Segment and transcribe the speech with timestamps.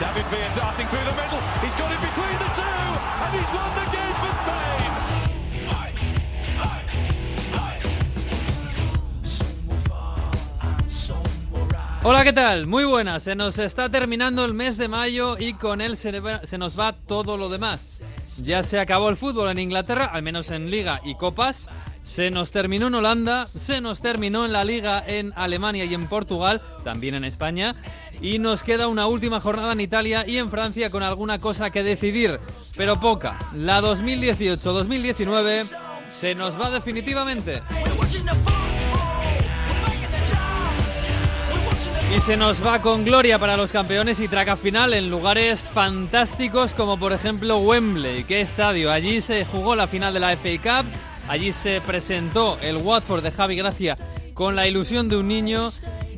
[0.00, 1.40] David Villa darting through the middle.
[1.60, 5.08] He's got it between the two, and he's won the game for Spain.
[12.04, 12.68] Hola, ¿qué tal?
[12.68, 13.24] Muy buenas.
[13.24, 16.12] Se nos está terminando el mes de mayo y con él se,
[16.44, 18.00] se nos va todo lo demás.
[18.40, 21.68] Ya se acabó el fútbol en Inglaterra, al menos en Liga y Copas.
[22.08, 26.06] Se nos terminó en Holanda, se nos terminó en la Liga en Alemania y en
[26.06, 27.76] Portugal, también en España.
[28.20, 31.82] Y nos queda una última jornada en Italia y en Francia con alguna cosa que
[31.82, 32.40] decidir,
[32.76, 33.38] pero poca.
[33.54, 35.66] La 2018-2019
[36.10, 37.62] se nos va definitivamente.
[42.16, 46.72] Y se nos va con gloria para los campeones y traca final en lugares fantásticos
[46.72, 48.24] como por ejemplo Wembley.
[48.24, 48.90] ¿Qué estadio?
[48.90, 50.90] Allí se jugó la final de la FA Cup,
[51.28, 53.98] allí se presentó el Watford de Javi Gracia
[54.38, 55.68] con la ilusión de un niño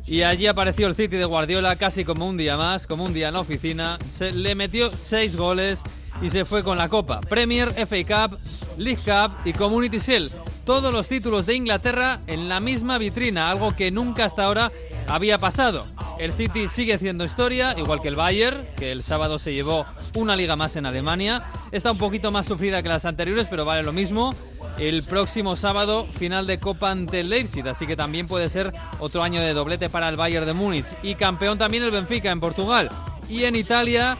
[0.05, 3.29] y allí apareció el City de Guardiola casi como un día más, como un día
[3.29, 3.97] en la oficina.
[4.15, 5.81] Se le metió seis goles
[6.21, 7.19] y se fue con la Copa.
[7.21, 8.37] Premier, FA Cup,
[8.77, 10.35] League Cup y Community Shield.
[10.65, 14.71] Todos los títulos de Inglaterra en la misma vitrina, algo que nunca hasta ahora
[15.07, 15.87] había pasado.
[16.19, 20.35] El City sigue haciendo historia, igual que el Bayern, que el sábado se llevó una
[20.35, 21.43] liga más en Alemania.
[21.71, 24.35] Está un poquito más sufrida que las anteriores, pero vale lo mismo.
[24.81, 29.21] El próximo sábado, final de Copa ante el Leipzig, así que también puede ser otro
[29.21, 30.87] año de doblete para el Bayern de Múnich.
[31.03, 32.89] Y campeón también el Benfica en Portugal.
[33.29, 34.17] Y en Italia,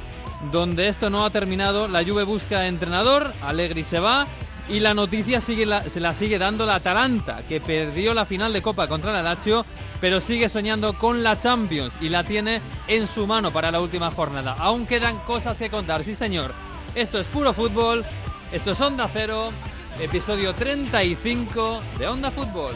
[0.51, 4.27] donde esto no ha terminado, la Juve busca entrenador, Allegri se va
[4.69, 8.61] y la noticia la- se la sigue dando la Atalanta, que perdió la final de
[8.61, 9.65] Copa contra la Lazio,
[9.99, 14.11] pero sigue soñando con la Champions y la tiene en su mano para la última
[14.11, 14.55] jornada.
[14.59, 16.53] Aún quedan cosas que contar, sí señor.
[16.93, 18.05] Esto es puro fútbol,
[18.51, 19.51] esto es Onda Cero,
[19.99, 22.73] episodio 35 de Onda Fútbol.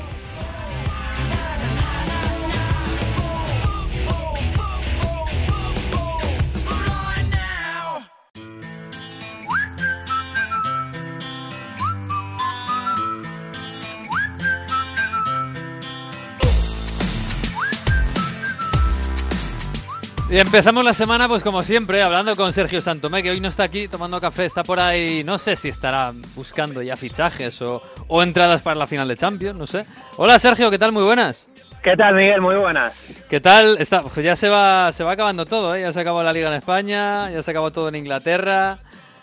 [20.36, 23.64] Y empezamos la semana, pues como siempre, hablando con Sergio Santomé, que hoy no está
[23.64, 28.22] aquí tomando café, está por ahí, no sé si estará buscando ya fichajes o, o
[28.22, 29.86] entradas para la final de Champions, no sé.
[30.18, 30.92] Hola Sergio, ¿qué tal?
[30.92, 31.48] Muy buenas.
[31.82, 32.42] ¿Qué tal, Miguel?
[32.42, 33.26] Muy buenas.
[33.30, 33.78] ¿Qué tal?
[33.80, 35.84] Está, pues ya se va, se va acabando todo, ¿eh?
[35.84, 38.80] Ya se acabó la Liga en España, ya se acabó todo en Inglaterra.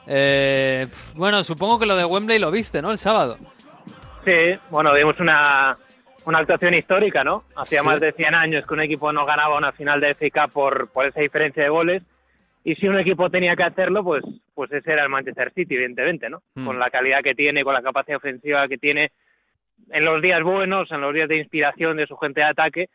[0.06, 2.91] Eh, bueno, supongo que lo de Wembley lo viste, ¿no?
[2.91, 3.37] El sábado.
[4.25, 5.77] Sí, bueno, vimos una,
[6.27, 7.44] una actuación histórica, ¿no?
[7.56, 7.87] Hacía Sí.
[7.87, 11.06] más de 100 años que un equipo no ganaba una final de Cup por, por
[11.06, 12.03] esa diferencia de goles.
[12.65, 14.22] Y si un equipo tenía que hacerlo, pues,
[14.55, 16.43] pues ese era el Manchester City, evidentemente, ¿no?
[16.55, 16.66] Mm.
[16.66, 19.11] Con la calidad que tiene, con la capacidad ofensiva que tiene,
[19.91, 22.88] en los días buenos, en los días de inspiración de su gente de ataque,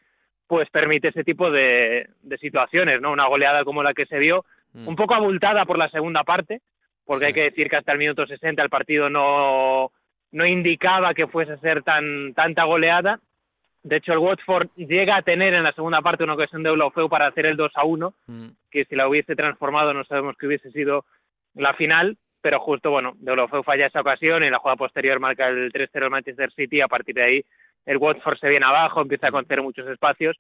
[0.48, 3.12] pues permite ese tipo de, de situaciones, ¿no?
[3.12, 4.88] Una goleada como la que se vio, Mm.
[4.90, 6.60] un poco abultada por la segunda parte,
[7.06, 9.92] porque hay que decir que hasta el minuto 60 el partido no,
[10.38, 13.20] no indicaba que fuese a ser tan tanta goleada.
[13.84, 17.08] De hecho, el Watford llega a tener en la segunda parte una ocasión de Olofeu
[17.10, 18.48] para hacer el 2 a 1, Mm.
[18.70, 21.06] que si la hubiese transformado no sabemos que hubiese sido
[21.56, 25.20] la final, pero justo, bueno, de Olofeu falla esa ocasión y en la jugada posterior
[25.20, 27.46] marca el 3-0 el Manchester City a partir de ahí
[27.86, 30.36] el Watford se viene abajo, empieza a conceder muchos espacios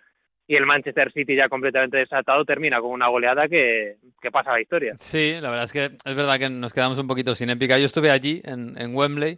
[0.49, 4.53] y el Manchester City ya completamente desatado termina con una goleada que, que pasa a
[4.55, 4.93] la historia.
[4.99, 7.77] Sí, la verdad es que es verdad que nos quedamos un poquito sin épica.
[7.77, 9.37] Yo estuve allí, en, en Wembley,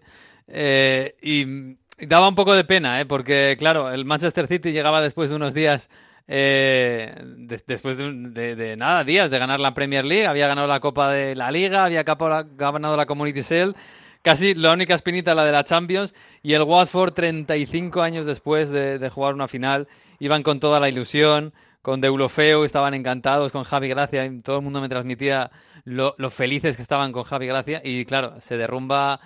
[0.51, 3.05] eh, y, daba un poco de pena, ¿eh?
[3.05, 5.89] porque, claro, el Manchester City llegaba después de unos días,
[6.27, 10.79] eh, des- después de, de- nada, días de ganar la Premier League, había ganado la
[10.79, 13.75] Copa de la Liga, había ganado la Community Shield,
[14.21, 19.09] casi la única espinita la de la Champions, y el Watford, 35 años después de,
[19.09, 19.88] jugar una final,
[20.19, 24.81] iban con toda la ilusión, con Deulofeu, estaban encantados con Javi Gracia, todo el mundo
[24.81, 25.51] me transmitía
[25.85, 29.19] lo, lo felices que estaban con Javi Gracia, y claro, se derrumba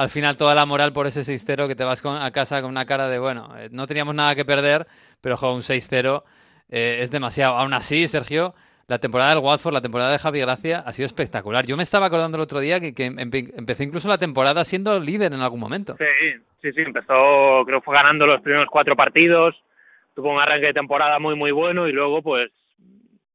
[0.00, 2.86] al final toda la moral por ese 6-0 que te vas a casa con una
[2.86, 4.86] cara de, bueno, eh, no teníamos nada que perder,
[5.20, 6.22] pero jo, un 6-0
[6.70, 7.56] eh, es demasiado.
[7.56, 8.54] Aún así, Sergio,
[8.86, 11.66] la temporada del Watford, la temporada de Javi Gracia ha sido espectacular.
[11.66, 15.32] Yo me estaba acordando el otro día que, que empe- incluso la temporada siendo líder
[15.32, 15.96] en algún momento.
[15.98, 19.54] Sí, sí, sí, empezó, creo fue ganando los primeros cuatro partidos,
[20.14, 22.50] tuvo un arranque de temporada muy, muy bueno y luego, pues,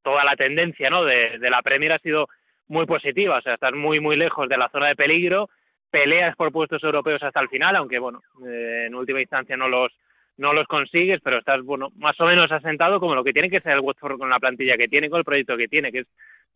[0.03, 1.03] toda la tendencia, ¿no?
[1.03, 2.27] De, de la Premier ha sido
[2.67, 5.49] muy positiva, o sea, estás muy, muy lejos de la zona de peligro,
[5.95, 9.93] peleas por puestos europeos hasta el final, aunque bueno, eh, en última instancia no los
[10.37, 13.61] no los consigues, pero estás bueno más o menos asentado como lo que tiene que
[13.61, 16.07] ser el Watford con la plantilla que tiene, con el proyecto que tiene, que es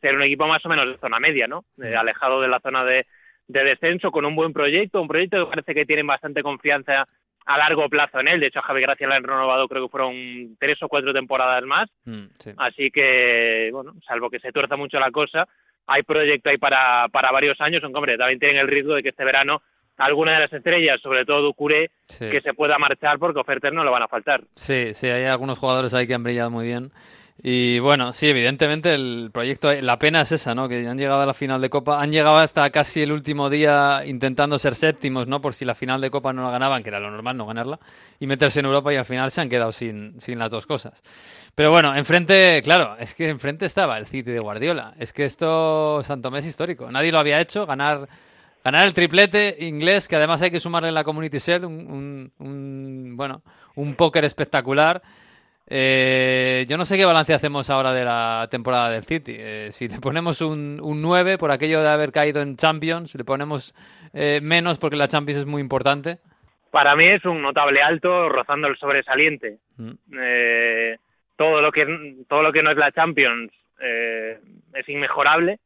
[0.02, 1.64] ser un equipo más o menos de zona media, ¿no?
[1.82, 3.06] Eh, alejado de la zona de,
[3.48, 7.08] de descenso, con un buen proyecto, un proyecto que parece que tienen bastante confianza
[7.46, 8.42] a largo plazo en él.
[8.42, 11.64] De hecho, a Javi Gracia le han renovado, creo que fueron tres o cuatro temporadas
[11.64, 11.90] más.
[12.04, 12.52] Mm, sí.
[12.58, 15.48] Así que, bueno, salvo que se tuerza mucho la cosa,
[15.90, 19.10] hay proyecto ahí para, para varios años, aunque hombre, también tienen el riesgo de que
[19.10, 19.62] este verano
[19.98, 22.30] alguna de las estrellas, sobre todo Ducuré, Sí.
[22.30, 24.42] que se pueda marchar porque ofertas no le van a faltar.
[24.56, 26.92] Sí, sí, hay algunos jugadores ahí que han brillado muy bien.
[27.42, 30.68] Y bueno, sí, evidentemente el proyecto, la pena es esa, ¿no?
[30.68, 34.04] Que han llegado a la final de Copa, han llegado hasta casi el último día
[34.06, 35.40] intentando ser séptimos, ¿no?
[35.40, 37.80] Por si la final de Copa no la ganaban, que era lo normal no ganarla,
[38.20, 41.02] y meterse en Europa y al final se han quedado sin, sin las dos cosas.
[41.56, 44.94] Pero bueno, enfrente, claro, es que enfrente estaba el City de Guardiola.
[45.00, 46.92] Es que esto, Santomé es histórico.
[46.92, 48.10] Nadie lo había hecho, ganar
[48.62, 52.46] ganar el triplete inglés, que además hay que sumarle en la Community Shield un, un-
[52.46, 53.42] un, bueno,
[53.76, 55.02] un póker espectacular.
[55.72, 59.36] Eh, yo no sé qué balance hacemos ahora de la temporada del City.
[59.38, 63.24] Eh, si le ponemos un, un 9 por aquello de haber caído en Champions, le
[63.24, 63.76] ponemos
[64.14, 66.18] eh, menos porque la Champions es muy importante.
[66.72, 69.58] Para mí es un notable alto, rozando el sobresaliente.
[69.78, 69.92] Mm.
[70.20, 70.98] Eh,
[71.36, 74.40] todo lo que todo lo que no es la Champions eh,
[74.74, 75.60] es inmejorable.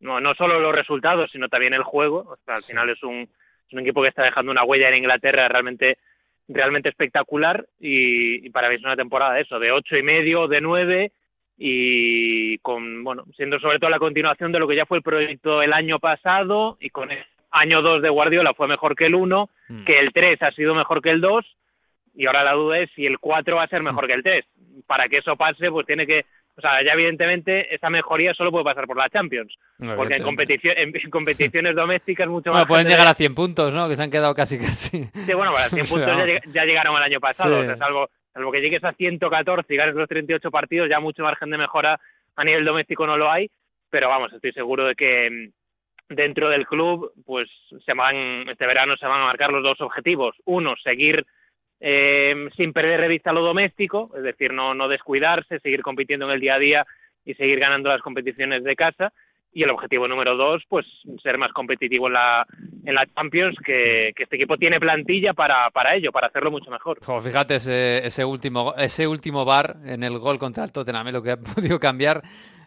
[0.00, 2.20] No, no solo los resultados, sino también el juego.
[2.20, 4.96] O sea, al final es un, es un equipo que está dejando una huella en
[4.98, 5.98] Inglaterra realmente
[6.48, 10.48] realmente espectacular y, y para mí es una temporada de eso, de ocho y medio,
[10.48, 11.12] de nueve
[11.56, 15.60] y con, bueno, siendo sobre todo la continuación de lo que ya fue el proyecto
[15.60, 17.18] el año pasado y con el
[17.50, 19.84] año 2 de Guardiola fue mejor que el 1, Mm.
[19.84, 21.44] que el 3 ha sido mejor que el 2
[22.14, 24.44] y ahora la duda es si el 4 va a ser mejor que el 3.
[24.86, 26.24] Para que eso pase, pues tiene que,
[26.58, 30.24] o sea, ya evidentemente esa mejoría solo puede pasar por la Champions, No, porque en,
[30.24, 33.88] competición, en competiciones domésticas mucho Bueno, más pueden llegar a 100 puntos, ¿no?
[33.88, 35.04] Que se han quedado casi casi.
[35.04, 37.62] Sí, bueno, para 100 O sea, puntos ya, ya llegaron el año pasado, Sí.
[37.62, 41.22] o sea, salvo, salvo que llegues a 114 y ganes los 38 partidos, ya mucho
[41.22, 42.00] margen de mejora
[42.34, 43.48] a nivel doméstico no lo hay,
[43.88, 47.48] pero vamos, estoy seguro de que mm, dentro del club, pues
[47.86, 50.34] se van, este verano se van a marcar los dos objetivos.
[50.44, 51.24] Uno, seguir
[51.80, 56.32] eh, sin perder de vista lo doméstico, es decir, no, no descuidarse, seguir compitiendo en
[56.32, 56.86] el día a día
[57.24, 59.12] y seguir ganando las competiciones de casa.
[59.50, 60.86] Y el objetivo número dos, pues
[61.22, 62.46] ser más competitivo en la,
[63.14, 66.98] Champions, que, este equipo tiene plantilla para, ello, para hacerlo mucho mejor.
[67.02, 71.12] Jo, fíjate ese, ese último ese último bar en el gol contra el Tottenham, ¿eh?
[71.12, 72.22] lo que ha podido cambiar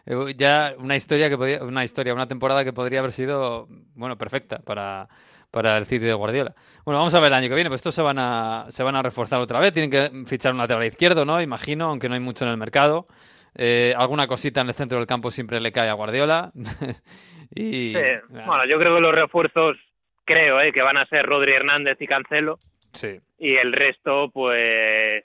[0.06, 4.18] eh, ya una historia que podía, una historia, una temporada que podría haber sido bueno
[4.18, 5.08] perfecta para
[5.52, 6.52] para el City de Guardiola.
[6.84, 8.96] Bueno, vamos a ver el año que viene, pues estos se van a se van
[8.96, 11.40] a reforzar otra vez, tienen que fichar un lateral izquierdo, ¿no?
[11.40, 13.06] Imagino, aunque no hay mucho en el mercado.
[13.54, 16.50] Eh, alguna cosita en el centro del campo siempre le cae a Guardiola.
[17.54, 18.00] y Sí,
[18.30, 19.76] Bueno, yo creo que los refuerzos,
[20.24, 22.58] creo, eh, que van a ser Rodri Hernández y Cancelo,
[22.94, 23.20] sí.
[23.38, 25.22] y el resto, pues,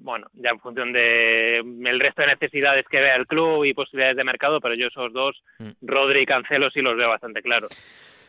[0.00, 4.16] bueno, ya en función de el resto de necesidades que vea el club y posibilidades
[4.16, 5.70] de mercado, pero yo esos dos, Mm.
[5.82, 7.70] Rodri y Cancelo, sí los veo bastante claros.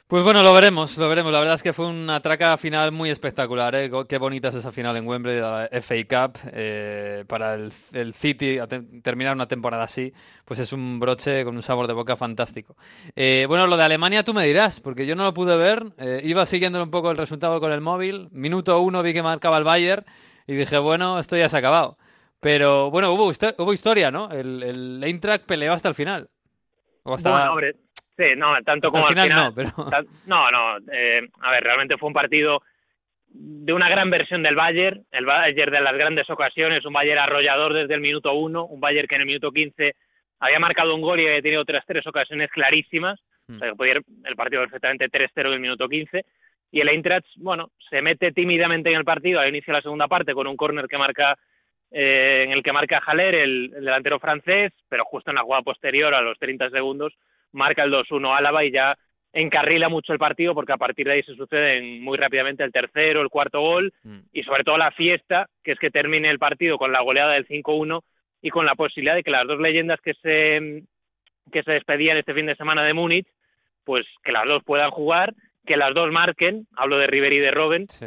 [0.10, 1.32] Pues bueno, lo veremos, lo veremos.
[1.32, 3.76] La verdad es que fue una traca final muy espectacular.
[3.76, 3.92] ¿eh?
[4.08, 6.40] Qué bonita es esa final en Wembley la FA Cup.
[6.52, 7.72] eh, para el,
[8.16, 8.58] City
[9.04, 10.12] terminar una temporada así,
[10.46, 12.76] pues es un broche con un sabor de boca fantástico.
[13.16, 15.86] Eh, bueno, lo de Alemania tú me dirás, porque yo no lo pude ver.
[16.00, 18.30] eh, iba siguiendo un poco el resultado con el móvil.
[18.31, 20.06] Minuto uno vi que marcaba el Bayern
[20.48, 22.00] y dije, bueno, esto ya se ha acabado.
[22.40, 24.31] Pero bueno, hubo, hubo historia, ¿no?
[24.31, 26.31] El, el Eintracht peleó hasta el final.
[27.04, 27.54] Bueno,
[28.19, 29.45] sí, no, tanto hasta como al final, final.
[29.45, 30.06] no, pero...
[30.26, 32.61] No, no, eh, a ver, realmente fue un partido
[33.31, 37.73] de una gran versión del Bayern, el Bayern de las grandes ocasiones, un Bayern arrollador
[37.73, 39.94] desde el minuto uno, un Bayern que en el minuto 15
[40.40, 43.94] había marcado un gol y había tenido otras tres ocasiones clarísimas, o sea, que podía
[43.94, 46.26] ir el partido perfectamente 3-0 en el minuto 15,
[46.71, 50.07] y el Eintracht, bueno, se mete tímidamente en el partido al inicio de la segunda
[50.07, 51.38] parte con un córner que marca
[51.92, 55.64] eh, en el que marca Haller, el, el delantero francés, pero justo en la jugada
[55.64, 57.14] posterior, a los 30 segundos,
[57.52, 58.98] marca el 2-1 Álava y ya
[59.32, 63.22] encarrila mucho el partido porque a partir de ahí se suceden muy rápidamente el tercero,
[63.22, 64.20] el cuarto gol Mm.
[64.34, 67.46] y sobre todo la fiesta, que es que termine el partido con la goleada del
[67.48, 68.02] 5-1
[68.42, 70.84] y con la posibilidad de que las dos leyendas que se
[71.52, 73.28] que se despedían este fin de semana de Múnich,
[73.84, 75.34] pues que las dos puedan jugar,
[75.66, 78.06] que las dos marquen, hablo de Ribery y de Robben, Sí.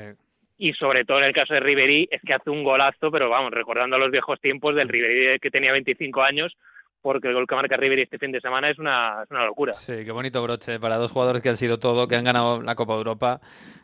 [0.59, 3.51] y sobre todo en el caso de Ribery es que hace un golazo, pero vamos,
[3.53, 6.57] recordando los viejos tiempos del Ribery que tenía 25 años,
[7.03, 9.75] porque el gol que marca Ribery este fin de semana es una, una locura.
[9.75, 12.75] Sí, qué bonito broche para dos jugadores que han sido todo, que han ganado la
[12.77, 13.41] Copa de Europa,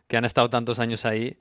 [0.09, 1.37] que han estado tantos años ahí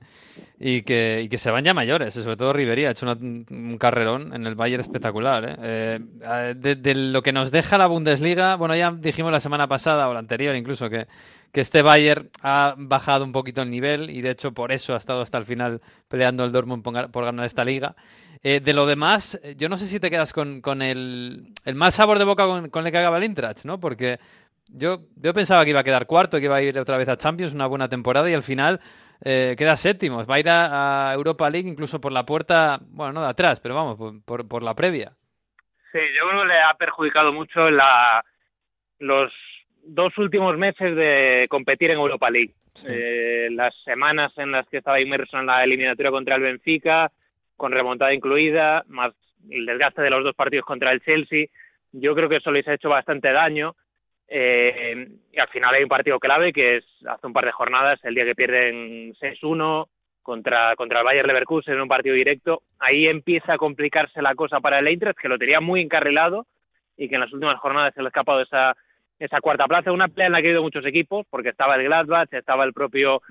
[0.60, 2.12] y que, y que se van ya mayores.
[2.12, 5.56] Sobre todo Ribery ha hecho un carrerón en el Bayern espectacular.
[5.58, 6.00] ¿eh?
[6.22, 10.12] Eh, de, lo que nos deja la Bundesliga, bueno, ya dijimos la semana pasada o
[10.12, 11.06] la anterior incluso que,
[11.50, 14.98] que este Bayern ha bajado un poquito el nivel y de hecho por eso ha
[14.98, 17.94] estado hasta el final peleando el Dortmund por, ganar esta liga.
[18.42, 21.90] Eh, de lo demás, yo no sé si te quedas con, con el, el, mal
[21.90, 23.80] sabor de boca con, con el que acaba el Eintracht, ¿no?
[23.80, 24.18] Porque
[24.68, 27.16] yo, yo pensaba que iba a quedar cuarto, que iba a ir otra vez a
[27.16, 28.80] Champions, una buena temporada, y al final
[29.24, 30.24] eh, queda séptimo.
[30.24, 33.74] Va a ir a, Europa League incluso por la puerta, bueno, no de atrás, pero
[33.74, 35.12] vamos, por, por, la previa.
[35.92, 38.22] Sí, yo creo que le ha perjudicado mucho la,
[38.98, 39.32] los
[39.82, 42.54] dos últimos meses de competir en Europa League.
[42.86, 47.10] Eh, las semanas en las que estaba inmerso en la eliminatoria contra el Benfica,
[47.58, 49.12] con remontada incluida, más
[49.50, 51.46] el desgaste de los dos partidos contra el Chelsea,
[51.92, 53.74] yo creo que eso les ha hecho bastante daño
[54.28, 57.98] eh, y al final hay un partido clave que es hace un par de jornadas,
[58.04, 59.88] el día que pierden 6-1
[60.22, 62.62] contra, contra el Bayer Leverkusen en un partido directo.
[62.78, 66.46] Ahí empieza a complicarse la cosa para el Eintracht, que lo tenía muy encarrilado
[66.96, 68.76] y que en las últimas jornadas se le ha escapado esa,
[69.18, 69.92] esa cuarta plaza.
[69.92, 72.74] Una pelea en la que ha ido muchos equipos, porque estaba el Gladbach, estaba el
[72.74, 73.22] propio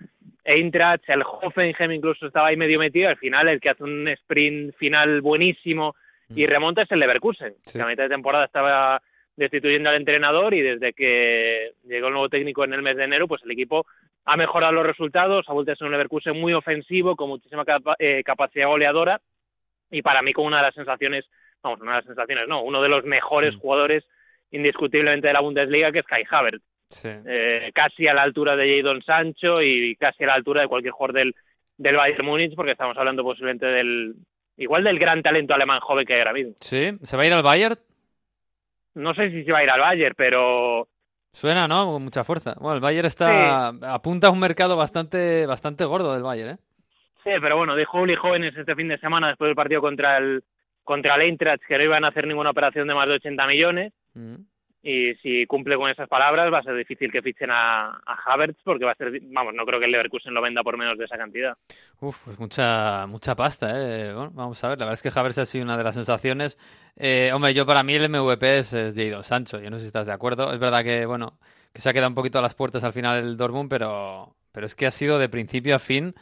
[0.47, 3.09] Eintracht, el Hoffenheim incluso estaba ahí medio metido.
[3.09, 5.95] Al final, el que hace un sprint final buenísimo
[6.29, 6.49] y mm.
[6.49, 7.53] remonta es el Leverkusen.
[7.73, 9.01] La mitad de temporada estaba
[9.35, 13.27] destituyendo al entrenador y desde que llegó el nuevo técnico en el mes de enero,
[13.27, 13.85] pues el equipo
[14.25, 17.63] ha mejorado los resultados, ha vuelto a ser un Leverkusen muy ofensivo, con muchísima
[17.99, 19.21] eh, capacidad goleadora
[19.91, 21.25] y para mí con una de las sensaciones,
[21.61, 24.05] vamos, una de las sensaciones, no, uno de los mejores jugadores
[24.51, 26.63] indiscutiblemente de la Bundesliga, que es Kai Havertz.
[27.03, 30.93] Eh, casi a la altura de Jadon Sancho y casi a la altura de cualquier
[30.93, 31.35] jugador del,
[31.77, 34.15] del Bayern Múnich, porque estamos hablando posiblemente del,
[34.57, 36.53] igual del gran talento alemán joven que hay ahora mismo.
[36.61, 37.77] Sí, ¿se va a ir al Bayern?
[38.95, 40.87] no sé si se va a ir al Bayern, pero...
[41.31, 41.85] Suena, ¿no?
[41.85, 42.55] Con mucha fuerza.
[42.59, 46.57] Bueno, el Bayern está apunta a un mercado bastante bastante gordo del Bayern, ¿eh?
[47.23, 50.43] Sí, pero bueno, dijo Uli Jóvenes este fin de semana después del partido contra el
[50.83, 53.93] contra el Eintracht que no iban a hacer ninguna operación de más de 80 millones.
[54.15, 54.37] Mm
[54.83, 58.85] y si cumple con esas palabras va a ser difícil que fichen a, Havertz porque
[58.85, 61.17] va a ser, vamos, no creo que el Leverkusen lo venda por menos de esa
[61.17, 61.57] cantidad.
[61.99, 64.13] Uf, pues mucha, mucha pasta, ¿eh?
[64.13, 66.57] Bueno, vamos a ver, la verdad es que Havertz ha sido una de las sensaciones.
[66.95, 69.87] Eh, hombre, yo para mí el MVP es, es Jadon Sancho, yo no sé si
[69.87, 70.53] estás de acuerdo.
[70.53, 71.39] Es verdad que, bueno,
[71.73, 74.65] que se ha quedado un poquito a las puertas al final el Dortmund, pero, pero
[74.65, 76.15] es que ha sido de principio a fin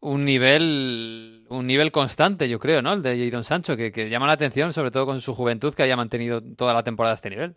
[0.00, 2.94] un nivel un nivel constante, yo creo, ¿no?
[2.94, 5.82] El de Jadon Sancho, que, que llama la atención, sobre todo con su juventud, que
[5.82, 7.56] haya mantenido toda la temporada este nivel.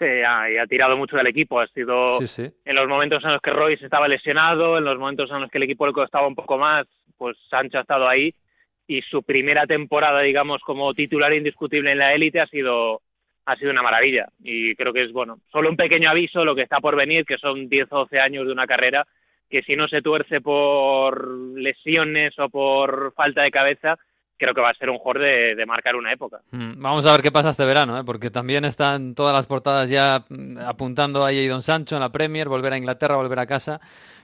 [0.00, 1.60] Sí, ha, y ha tirado mucho del equipo.
[1.60, 2.18] Ha sido
[2.64, 5.58] en los momentos en los que Royce estaba lesionado, en los momentos en los que
[5.58, 6.86] el equipo le costaba un poco más,
[7.18, 8.34] pues Sancho ha estado ahí.
[8.86, 13.02] Y su primera temporada, digamos, como titular indiscutible en la élite ha sido
[13.44, 14.28] ha sido una maravilla.
[14.42, 17.36] Y creo que es bueno, solo un pequeño aviso lo que está por venir, que
[17.36, 19.06] son 10 o 12 años de una carrera
[19.50, 23.98] que si no se tuerce por lesiones o por falta de cabeza,
[24.40, 25.22] creo que va a ser un jugador
[25.56, 26.40] de, marcar una época.
[26.50, 28.02] Mm, vamos a ver qué pasa este verano, ¿eh?
[28.04, 32.48] porque también están todas las portadas ya mm, apuntando a Don Sancho en la Premier,
[32.48, 33.80] volver a Inglaterra, volver a casa.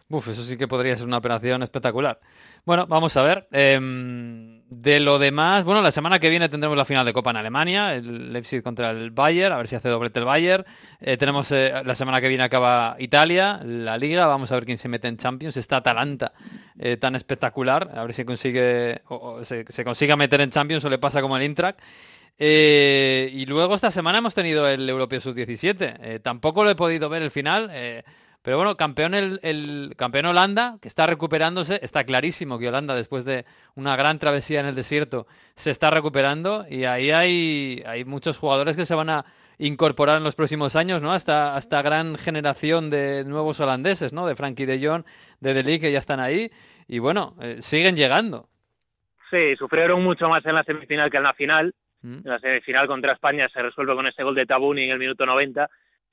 [0.08, 2.18] Uf, eso sí que podría ser una operación espectacular.
[2.64, 3.46] Bueno, vamos a ver.
[3.52, 7.37] Em, de lo demás, bueno, la semana que viene tendremos la final de Copa en
[7.37, 10.64] Alemania, el Leipzig contra el Bayern, a ver si hace doblete el Bayern.
[11.00, 14.78] Eh, tenemos eh, la semana que viene acaba Italia, la Liga, vamos a ver quién
[14.78, 15.56] se mete en Champions.
[15.56, 16.32] Está Atalanta
[16.78, 20.90] eh, tan espectacular, a ver si consigue o, se, se, consiga meter en Champions o
[20.90, 21.80] le pasa como el Intrac.
[22.37, 26.20] y luego esta semana hemos tenido el Europeo Sub-17.
[26.23, 27.70] tampoco lo he podido ver el final.
[28.46, 33.44] Pero bueno, campeón el, campeón Holanda, que está recuperándose, está clarísimo que Holanda, después de
[33.74, 35.26] una gran travesía en el desierto,
[35.56, 39.24] se está recuperando y ahí hay, hay muchos jugadores que se van a
[39.58, 41.10] incorporar en los próximos años, ¿no?
[41.10, 44.28] Hasta esta gran generación de nuevos holandeses, ¿no?
[44.28, 45.02] De Frankie de Jong,
[45.40, 46.48] de Deli, que ya están ahí
[46.86, 48.46] y bueno, eh, siguen llegando.
[49.28, 51.74] Sí, sufrieron mucho más en la semifinal que en la final.
[52.02, 52.18] Mm.
[52.18, 55.26] En la semifinal contra España se resuelve con ese gol de Tabuni en el minuto
[55.26, 55.68] 90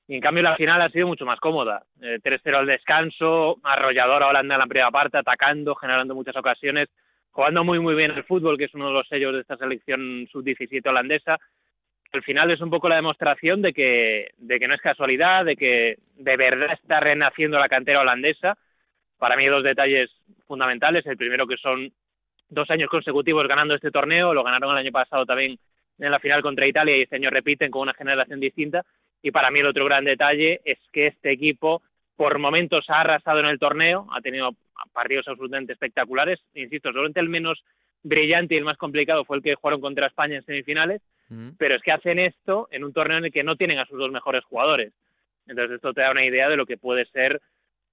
[0.07, 1.83] y en cambio la final ha sido mucho más cómoda.
[2.01, 6.89] Eh, 3-0 al descanso, arrolladora Holanda en la primera parte, atacando, generando muchas ocasiones,
[7.31, 10.27] jugando muy muy bien el fútbol, que es uno de los sellos de esta selección
[10.31, 11.39] sub-17 holandesa.
[12.11, 15.55] Al final es un poco la demostración de que, de que no es casualidad, de
[15.55, 18.57] que de verdad está renaciendo la cantera holandesa.
[19.17, 20.11] Para mí dos detalles
[20.45, 21.05] fundamentales.
[21.07, 21.91] El primero que son
[22.49, 25.57] dos años consecutivos ganando este torneo, lo ganaron el año pasado también
[25.97, 28.83] en la final contra Italia y este año repiten con una generación distinta.
[29.23, 31.81] Y para mí el otro gran detalle es que este equipo
[32.15, 34.51] por momentos ha arrasado en el torneo, ha tenido
[34.91, 36.39] partidos absolutamente espectaculares.
[36.53, 37.63] Insisto, solamente el menos
[38.03, 41.51] brillante y el más complicado fue el que jugaron contra España en semifinales, mm.
[41.57, 43.97] pero es que hacen esto en un torneo en el que no tienen a sus
[43.97, 44.91] dos mejores jugadores.
[45.47, 47.41] Entonces esto te da una idea de lo que puede ser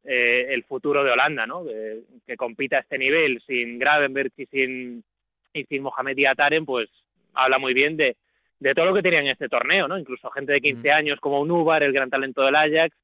[0.05, 1.65] eh, el futuro de Holanda, ¿no?
[1.65, 5.05] Que, que compita a este nivel sin Gravenberg y sin,
[5.53, 6.89] y sin Mohamed Iataren, pues
[7.35, 8.17] habla muy bien de,
[8.61, 9.99] de todo lo que tenía en este torneo, ¿no?
[9.99, 12.95] Incluso gente de 15 años como un Ubar, el gran talento del Ajax,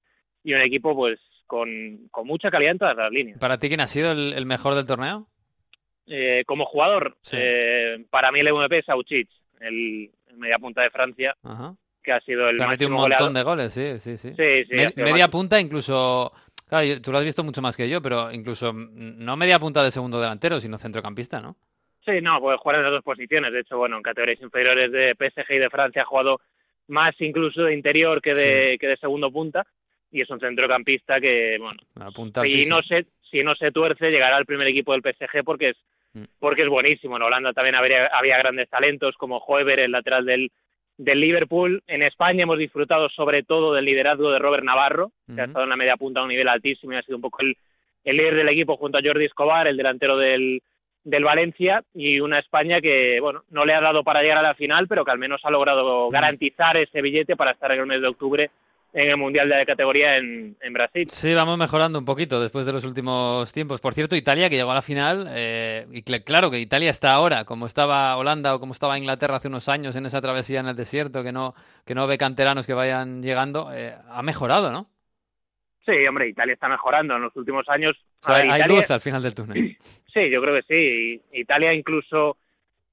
[0.45, 3.39] y un equipo pues con, con mucha calidad en todas las líneas.
[3.39, 5.27] ¿Para ti quién ha sido el, el mejor del torneo?
[6.07, 7.37] Eh, como jugador, Sí.
[7.39, 9.29] eh, para mí el MVP es Auchich,
[9.61, 11.75] el, el media punta de Francia, Ajá.
[12.05, 13.33] que ha sido el ha metido un montón goleador.
[13.35, 14.35] de goles, sí, sí, sí.
[14.37, 16.33] Sí, Me- media punta incluso...
[16.69, 19.83] Claro, tú lo has visto mucho más que yo, pero incluso mm, no media punta
[19.85, 21.57] de segundo delantero, sino centrocampista, ¿no?
[22.07, 23.53] Sí, no, puede jugar en las dos posiciones.
[23.53, 26.41] De hecho, bueno, en categorías inferiores de PSG y de Francia ha jugado
[26.89, 29.67] más incluso de interior que de, que de segundo punta.
[30.11, 31.81] Y es un centrocampista que, bueno,
[32.45, 35.77] si no se si no se tuerce llegará al primer equipo del PSG porque es
[36.17, 36.25] Mm.
[36.39, 40.51] porque es buenísimo en Holanda también habría, había grandes talentos como Hoever el lateral del
[40.97, 45.45] del Liverpool en España hemos disfrutado sobre todo del liderazgo de Robert Navarro que ha
[45.45, 47.55] estado en la media punta a un nivel altísimo y ha sido un poco el,
[48.03, 50.63] el líder del equipo junto a Jordi Escobar el delantero del
[51.07, 54.55] del Valencia y una España que bueno no le ha dado para llegar a la
[54.55, 58.01] final pero que al menos ha logrado garantizar ese billete para estar en el mes
[58.03, 58.51] de octubre
[58.93, 62.73] en el mundial de categoría en, en Brasil Sí, vamos mejorando un poquito después de
[62.73, 63.81] los últimos tiempos.
[63.81, 67.13] Por cierto, Italia que llegó a la final, eh, y cl- claro que Italia está
[67.13, 70.69] ahora, como estaba Holanda o como estaba Inglaterra hace unos años en esa travesía en
[70.69, 74.89] el desierto, que no, que no ve canteranos que vayan llegando, eh, ha mejorado, ¿no?
[75.87, 77.97] Sí, hombre, Italia está mejorando en los últimos años.
[78.23, 79.77] O sea, A ver, hay Italia- luz al final del túnel.
[80.13, 81.23] Sí, yo creo que sí.
[81.39, 82.39] Italia incluso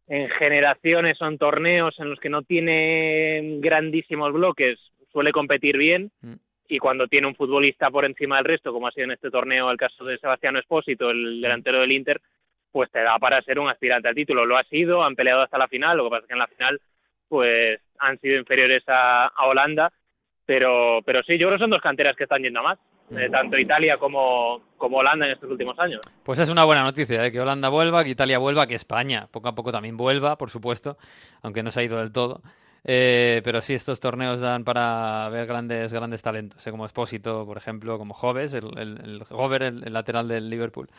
[0.07, 4.77] en generaciones o en torneos en los que no tiene grandísimos bloques
[5.11, 6.33] suele competir bien Mm.
[6.67, 9.71] y cuando tiene un futbolista por encima del resto, como ha sido en este torneo
[9.71, 12.19] el caso de Sebastián Espósito, el delantero del Inter,
[12.73, 14.45] pues te da para ser un aspirante al título.
[14.45, 16.47] Lo ha sido, han peleado hasta la final, lo que pasa es que en la
[16.47, 16.81] final
[17.29, 19.93] pues han sido inferiores a, a Holanda,
[20.45, 22.79] pero pero sí, yo creo que son dos canteras que están yendo a más,
[23.11, 26.01] eh, tanto Italia como, como Holanda en estos últimos años.
[26.23, 27.31] Pues es una buena noticia, ¿eh?
[27.31, 30.97] que Holanda vuelva, que Italia vuelva, que España poco a poco también vuelva, por supuesto,
[31.41, 32.41] aunque no se ha ido del todo.
[32.85, 36.71] Eh, pero sí, estos torneos dan para ver grandes, grandes talentos, ¿eh?
[36.71, 40.89] como Espósito, por ejemplo, como Joves, el, el, el el, el lateral del Liverpool.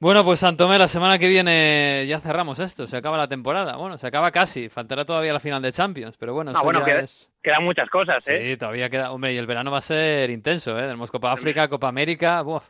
[0.00, 3.76] Bueno, pues Santomé, la semana que viene ya cerramos esto, se acaba la temporada.
[3.76, 6.80] Bueno, se acaba casi, faltará todavía la final de Champions, pero bueno, Ah, eso bueno,
[6.80, 7.30] ya queda, es...
[7.42, 8.52] quedan muchas cosas, ¿eh?
[8.52, 9.12] Sí, todavía queda...
[9.12, 10.82] Hombre, y el verano va a ser intenso, ¿eh?
[10.82, 12.42] Tenemos Copa África, Copa América...
[12.42, 12.64] Uf.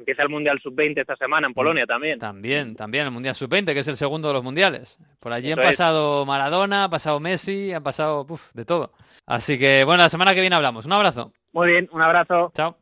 [0.00, 2.18] Empieza el Mundial Sub-20 esta semana en Polonia también.
[2.18, 4.98] También, también el Mundial Sub-20, que es el segundo de los mundiales.
[5.20, 5.76] Por allí Eso han es.
[5.76, 8.92] pasado Maradona, ha pasado Messi, han pasado de todo.
[9.26, 10.86] Así que, bueno, la semana que viene hablamos.
[10.86, 11.32] Un abrazo.
[11.52, 12.50] Muy bien, un abrazo.
[12.54, 12.76] Chao.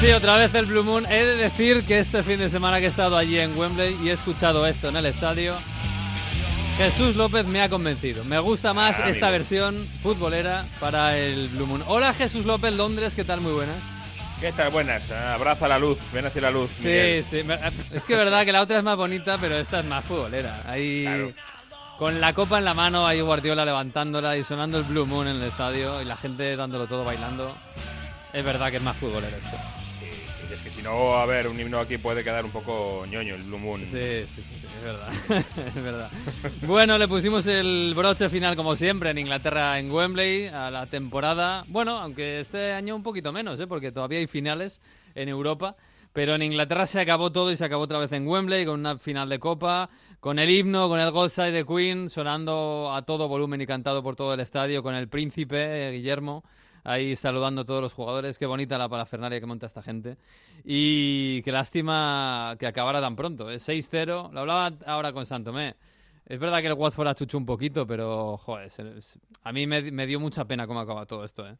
[0.00, 1.06] Sí, otra vez el Blue Moon.
[1.06, 4.08] He de decir que este fin de semana que he estado allí en Wembley y
[4.08, 5.54] he escuchado esto en el estadio,
[6.78, 8.24] Jesús López me ha convencido.
[8.24, 9.30] Me gusta más Ah, esta amigo.
[9.38, 11.82] versión futbolera para el Blue Moon.
[11.86, 13.40] Hola Jesús López, Londres, ¿qué tal?
[13.40, 13.76] Muy buenas.
[14.40, 14.70] ¿Qué tal?
[14.70, 15.10] Buenas.
[15.10, 15.98] Ah, Abraza la luz.
[16.12, 16.70] Ven hacia la luz.
[16.76, 17.24] Sí, Miguel.
[17.24, 17.38] sí.
[17.94, 20.60] Es que es verdad que la otra es más bonita, pero esta es más futbolera.
[20.66, 21.32] Ahí, Claro.
[21.98, 25.36] con la copa en la mano, ahí Guardiola levantándola y sonando el Blue Moon en
[25.36, 27.56] el estadio y la gente dándolo todo bailando.
[28.34, 29.56] Es verdad que es más futbolera esto.
[30.56, 33.42] Es que si no, a ver, un himno aquí puede quedar un poco ñoño, el
[33.42, 33.82] Blue Moon.
[33.82, 35.12] Sí, sí, sí, es verdad.
[35.68, 36.10] es verdad.
[36.62, 41.64] Bueno, le pusimos el broche final como siempre en Inglaterra en Wembley a la temporada.
[41.68, 43.66] Bueno, aunque este año un poquito menos, ¿eh?
[43.66, 44.80] porque todavía hay finales
[45.14, 45.76] en Europa.
[46.14, 48.96] Pero en Inglaterra se acabó todo y se acabó otra vez en Wembley con una
[48.96, 53.28] final de Copa, con el himno, con el God Side de Queen sonando a todo
[53.28, 56.42] volumen y cantado por todo el estadio, con el príncipe eh, Guillermo
[56.86, 58.38] ahí saludando a todos los jugadores.
[58.38, 60.16] Qué bonita la parafernalia que monta esta gente.
[60.64, 63.50] Y qué lástima que acabara tan pronto.
[63.50, 63.56] ¿eh?
[63.58, 64.30] 6-0.
[64.32, 65.74] Lo hablaba ahora con Santomé.
[66.26, 69.90] Es verdad que el Watford achuchó un poquito, pero joder, se- se- a mí me,
[69.92, 71.46] me dio mucha pena cómo acaba todo esto.
[71.48, 71.56] ¿eh?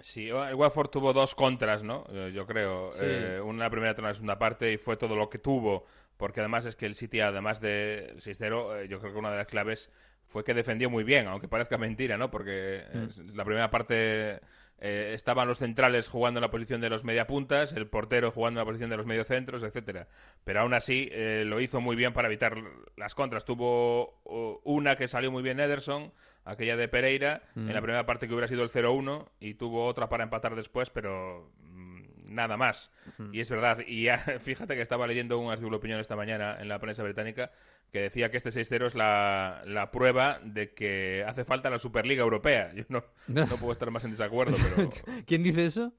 [0.00, 2.04] Sí, el Watford tuvo dos contras, ¿no?
[2.10, 2.90] Eh, Yo creo.
[2.92, 3.00] Sí.
[3.02, 5.84] Eh, una primera y otra en la segunda parte y fue todo lo que tuvo.
[6.16, 9.36] Porque además es que el City, además de 6-0, eh, yo creo que una de
[9.38, 9.90] las claves
[10.26, 12.28] fue que defendió muy bien, aunque parezca mentira, ¿no?
[12.30, 13.36] Porque Mm.
[13.36, 14.40] la primera parte
[14.80, 18.66] eh, estaban los centrales jugando en la posición de los mediapuntas, el portero jugando en
[18.66, 20.06] la posición de los mediocentros, etcétera.
[20.44, 22.56] Pero aún así eh, lo hizo muy bien para evitar
[22.96, 23.44] las contras.
[23.44, 26.12] Tuvo uh, una que salió muy bien Ederson,
[26.44, 27.68] aquella de Pereira, Mm.
[27.68, 30.90] en la primera parte que hubiera sido el 0-1, y tuvo otra para empatar después,
[30.90, 31.97] pero mm,
[32.28, 32.90] nada más.
[33.32, 33.78] Y es verdad.
[33.86, 37.02] Y ya, fíjate que estaba leyendo un artículo de opinión esta mañana en la prensa
[37.02, 37.50] británica
[37.92, 42.22] que decía que este 6-0 es la, la prueba de que hace falta la Superliga
[42.22, 42.72] Europea.
[42.76, 44.90] Yo no, no puedo estar más en desacuerdo, pero
[45.26, 45.92] ¿Quién dice eso?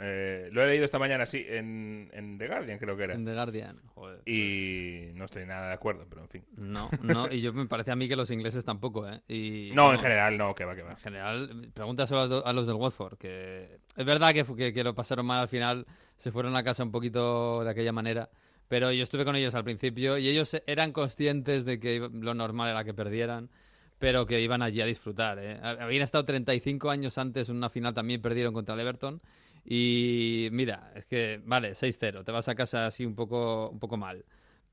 [0.00, 3.14] Eh, lo he leído esta mañana, sí, en, en The Guardian creo que era.
[3.14, 3.80] En The Guardian.
[3.94, 4.22] Joder.
[4.28, 6.44] Y no estoy nada de acuerdo, pero en fin.
[6.56, 9.20] No, no, y yo me parece a mí que los ingleses tampoco, ¿eh?
[9.28, 10.90] Y, No, en general no, que va, que va.
[10.92, 14.84] En general, pregúntaselo a, lo- a los del Watford, que es verdad que, que, que
[14.84, 18.30] lo pasaron mal al final, se fueron a casa un poquito de aquella manera,
[18.68, 22.70] pero yo estuve con ellos al principio y ellos eran conscientes de que lo normal
[22.70, 23.50] era que perdieran,
[23.98, 25.38] pero que iban allí a disfrutar.
[25.40, 25.58] ¿eh?
[25.62, 29.20] Habían estado 35 años antes en una final, también perdieron contra el Everton.
[29.64, 33.96] Y mira, es que, vale, 6-0, te vas a casa así un poco, un poco
[33.96, 34.24] mal.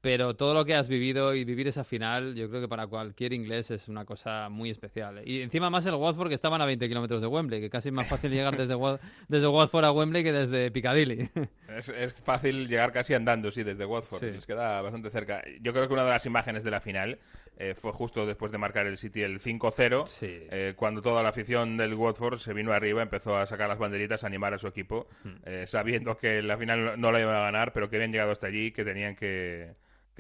[0.01, 3.33] Pero todo lo que has vivido y vivir esa final, yo creo que para cualquier
[3.33, 5.21] inglés es una cosa muy especial.
[5.25, 7.93] Y encima más el Watford, que estaban a 20 kilómetros de Wembley, que casi es
[7.93, 8.75] más fácil llegar desde,
[9.27, 11.29] desde Watford a Wembley que desde Piccadilly.
[11.67, 14.19] Es, es fácil llegar casi andando, sí, desde Watford.
[14.21, 14.25] Sí.
[14.31, 15.43] Les queda bastante cerca.
[15.61, 17.19] Yo creo que una de las imágenes de la final
[17.57, 20.25] eh, fue justo después de marcar el City el 5-0, Sí.
[20.49, 24.23] eh, cuando toda la afición del Watford se vino arriba, empezó a sacar las banderitas,
[24.23, 25.29] a animar a su equipo, Hmm.
[25.45, 28.47] eh, sabiendo que la final no la iban a ganar, pero que habían llegado hasta
[28.47, 29.73] allí y que tenían que,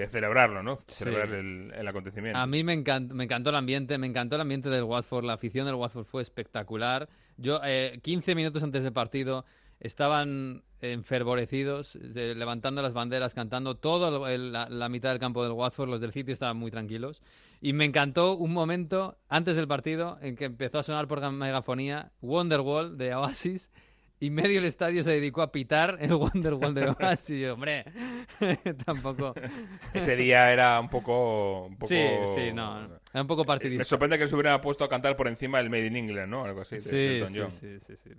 [0.05, 0.75] que celebrarlo, ¿no?
[0.77, 0.83] Sí.
[0.87, 2.37] Celebrar el, el acontecimiento.
[2.39, 5.33] A mí me encantó, me encantó el ambiente, me encantó el ambiente del Watford, la
[5.33, 7.09] afición del Watford fue espectacular.
[7.37, 9.45] Yo, eh, 15 minutos antes del partido,
[9.79, 13.75] estaban enfervorecidos, eh, levantando las banderas, cantando
[14.27, 17.21] el- la, la mitad del campo del Watford, los del City estaban muy tranquilos.
[17.61, 22.11] Y me encantó un momento antes del partido en que empezó a sonar por megafonía
[22.21, 23.71] Wonderwall de Oasis
[24.21, 27.29] y medio el estadio se dedicó a pitar el Wonderwall de Oasis.
[27.31, 27.83] Y yo, hombre,
[28.85, 29.33] tampoco...
[29.93, 31.65] Ese día era un poco...
[31.65, 31.87] Un poco...
[31.89, 31.99] Sí,
[32.35, 33.83] sí, no, era un poco Me partidista.
[33.83, 36.45] sorprende que se hubiera puesto a cantar por encima del Made in England, ¿no?
[36.45, 37.51] Algo así, de Sí, sí, John.
[37.51, 38.11] sí, sí, sí.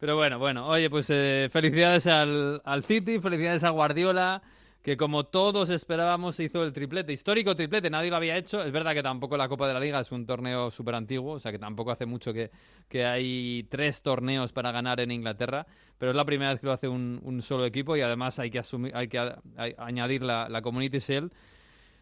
[0.00, 4.42] Pero bueno, bueno, oye, pues eh, felicidades al, al City, felicidades a Guardiola,
[4.82, 8.62] que como todos esperábamos se hizo el triplete, histórico triplete, nadie lo había hecho.
[8.64, 11.38] Es verdad que tampoco la Copa de la Liga es un torneo súper antiguo, o
[11.38, 12.50] sea que tampoco hace mucho que,
[12.88, 15.66] que hay tres torneos para ganar en Inglaterra,
[15.98, 18.50] pero es la primera vez que lo hace un, un solo equipo y además hay
[18.50, 21.32] que, asumir, hay que a- hay- añadir la, la Community Shield.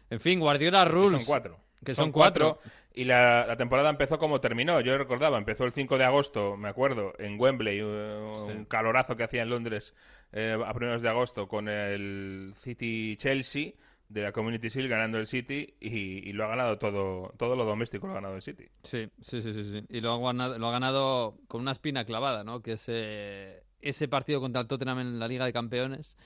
[0.09, 1.21] En fin, Guardiola Que Rules.
[1.21, 1.59] Son cuatro.
[1.85, 2.59] Que son cuatro.
[2.93, 4.81] Y la, la temporada empezó como terminó.
[4.81, 9.43] Yo recordaba, empezó el 5 de agosto, me acuerdo, en Wembley, un calorazo que hacía
[9.43, 9.93] en Londres
[10.33, 13.73] eh, a primeros de agosto con el City Chelsea
[14.11, 17.63] de la Community Shield ganando el City y, y lo ha ganado todo, todo lo
[17.65, 18.65] doméstico lo ha ganado el City.
[18.83, 19.85] Sí, sí, sí, sí, sí.
[19.89, 22.61] Y lo ha, ganado, lo ha ganado con una espina clavada, ¿no?
[22.61, 26.17] Que es eh, ese partido contra el Tottenham en la Liga de Campeones,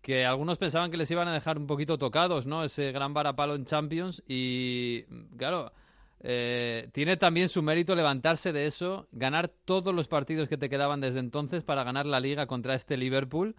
[0.00, 2.64] que algunos pensaban que les iban a dejar un poquito tocados, ¿no?
[2.64, 5.02] Ese gran varapalo en Champions y,
[5.36, 5.72] claro,
[6.26, 11.00] eh, tiene también su mérito levantarse de eso, ganar todos los partidos que te quedaban
[11.00, 13.54] desde entonces para ganar la Liga contra este Liverpool.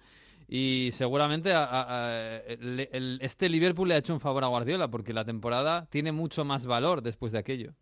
[0.47, 4.47] Y seguramente a- a- a- el- el- este Liverpool le ha hecho un favor a
[4.47, 7.73] Guardiola porque la temporada tiene mucho más valor después de aquello.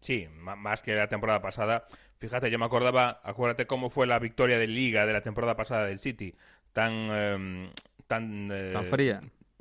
[0.00, 1.84] Sí, más que la temporada pasada.
[2.18, 5.86] Fíjate, yo me acordaba, acuérdate cómo fue la victoria de Liga de la temporada pasada
[5.86, 6.34] del City.
[6.72, 6.92] Tan.
[6.92, 7.70] em,
[8.06, 9.20] tan, eh, Tan fría.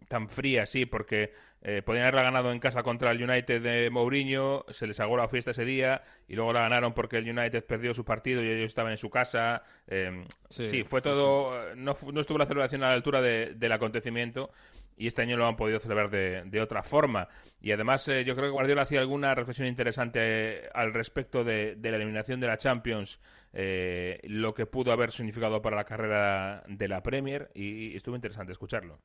[0.09, 4.65] Tan fría, sí, porque eh, podían haberla ganado en casa contra el United de Mourinho,
[4.69, 7.93] se les agó la fiesta ese día y luego la ganaron porque el United perdió
[7.93, 9.61] su partido y ellos estaban en su casa.
[9.87, 11.69] em, Sí, sí, fue sí, todo.
[11.71, 14.49] eh, No, no estuvo la celebración a la altura de- del acontecimiento
[14.97, 17.27] y este año lo han podido celebrar de, de otra forma.
[17.61, 21.75] Y además, eh, yo creo que Guardiola hacía alguna reflexión interesante eh, al respecto de,
[21.75, 23.21] de la eliminación de la Champions,
[23.53, 28.15] eh, lo que pudo haber significado para la carrera de la Premier, y, y estuvo
[28.15, 28.99] interesante escucharlo.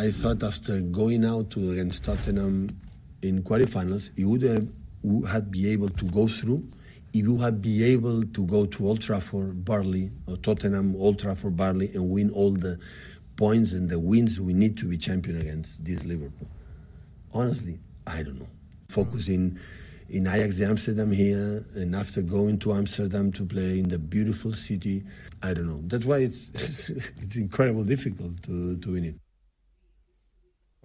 [0.00, 2.68] I thought after going out to against Tottenham
[3.22, 4.70] in quarterfinals, you would have
[5.02, 6.62] would have be able to go through.
[7.12, 11.56] If you had be able to go to Old Trafford, Barley, or Tottenham, Old Trafford,
[11.56, 12.78] Barley, and win all the
[13.36, 16.46] points and the wins we need to be champion against this Liverpool.
[17.32, 18.48] Honestly, I don't know.
[18.90, 19.58] Focusing
[20.10, 25.02] in Ajax Amsterdam here, and after going to Amsterdam to play in the beautiful city,
[25.42, 25.80] I don't know.
[25.86, 26.50] That's why it's
[27.20, 29.16] it's incredibly difficult to, to win it.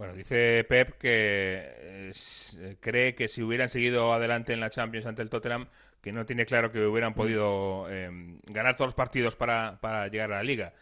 [0.04, 2.12] Bueno, dice Pep que eh,
[2.60, 5.68] eh, cree que si hubieran seguido adelante en la Champions ante el Tottenham,
[6.02, 8.10] que no tiene claro que hubieran podido eh,
[8.48, 10.74] ganar todos los partidos para, para llegar a la liga.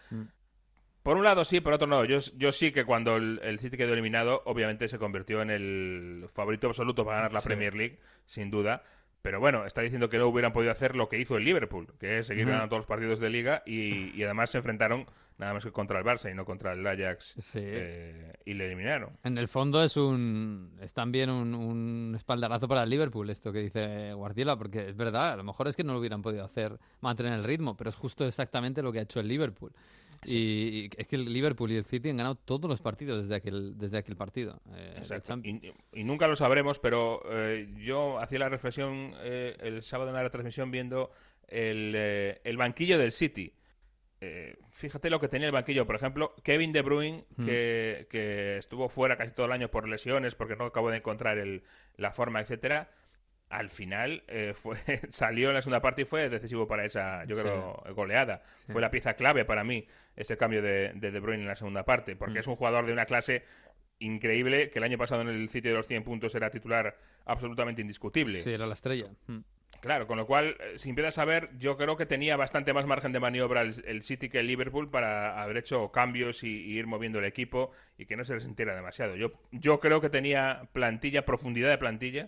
[1.03, 2.03] Por un lado sí, por otro no.
[2.05, 6.25] Yo, yo sí que cuando el, el City quedó eliminado, obviamente se convirtió en el
[6.33, 7.47] favorito absoluto para ganar la Sí.
[7.47, 8.81] Premier League, sin duda.
[9.21, 12.17] Pero bueno, está diciendo que no hubieran podido hacer lo que hizo el Liverpool, que
[12.17, 15.05] es seguir ganando todos los partidos de liga y, y además se enfrentaron
[15.41, 17.59] nada más que contra el Barça y no contra el Ajax Sí.
[17.61, 19.17] eh, y le eliminaron.
[19.23, 23.59] En el fondo es un es también un, un espaldarazo para el Liverpool esto que
[23.59, 26.77] dice Guardiola, porque es verdad, a lo mejor es que no lo hubieran podido hacer
[27.01, 29.73] mantener el ritmo, pero es justo exactamente lo que ha hecho el Liverpool.
[30.23, 30.35] Y,
[30.85, 33.75] y es que el Liverpool y el City han ganado todos los partidos desde aquel
[33.77, 34.61] desde aquel partido.
[34.75, 35.01] eh.
[35.43, 40.15] Y, y nunca lo sabremos, pero eh, yo hacía la reflexión eh, el sábado en
[40.15, 41.09] la retransmisión viendo
[41.47, 43.53] el, el banquillo del City.
[44.23, 47.45] Eh, fíjate lo que tenía el banquillo, por ejemplo, Kevin De Bruyne, Hmm.
[47.45, 51.39] que, que estuvo fuera casi todo el año por lesiones, porque no acabó de encontrar
[51.39, 51.63] el-
[51.97, 52.91] la forma, etcétera.
[53.49, 54.77] Al final eh, fue
[55.09, 57.41] salió en la segunda parte y fue decisivo para esa, yo Sí.
[57.41, 58.43] creo, goleada.
[58.67, 58.71] Sí.
[58.73, 61.83] Fue la pieza clave para mí ese cambio de, de De Bruyne en la segunda
[61.83, 62.41] parte, porque Mm.
[62.41, 63.43] es un jugador de una clase
[63.99, 67.81] increíble que el año pasado en el sitio de los 100 puntos era titular absolutamente
[67.81, 68.41] indiscutible.
[68.41, 69.09] Sí, era la estrella.
[69.27, 69.39] Mm.
[69.79, 72.85] Claro, con lo cual, eh, si empiezas a ver, yo creo que tenía bastante más
[72.85, 76.77] margen de maniobra el, el City que el Liverpool para haber hecho cambios y, y
[76.77, 79.15] ir moviendo el equipo y que no se resintiera demasiado.
[79.15, 82.27] Yo, yo creo que tenía plantilla, profundidad de plantilla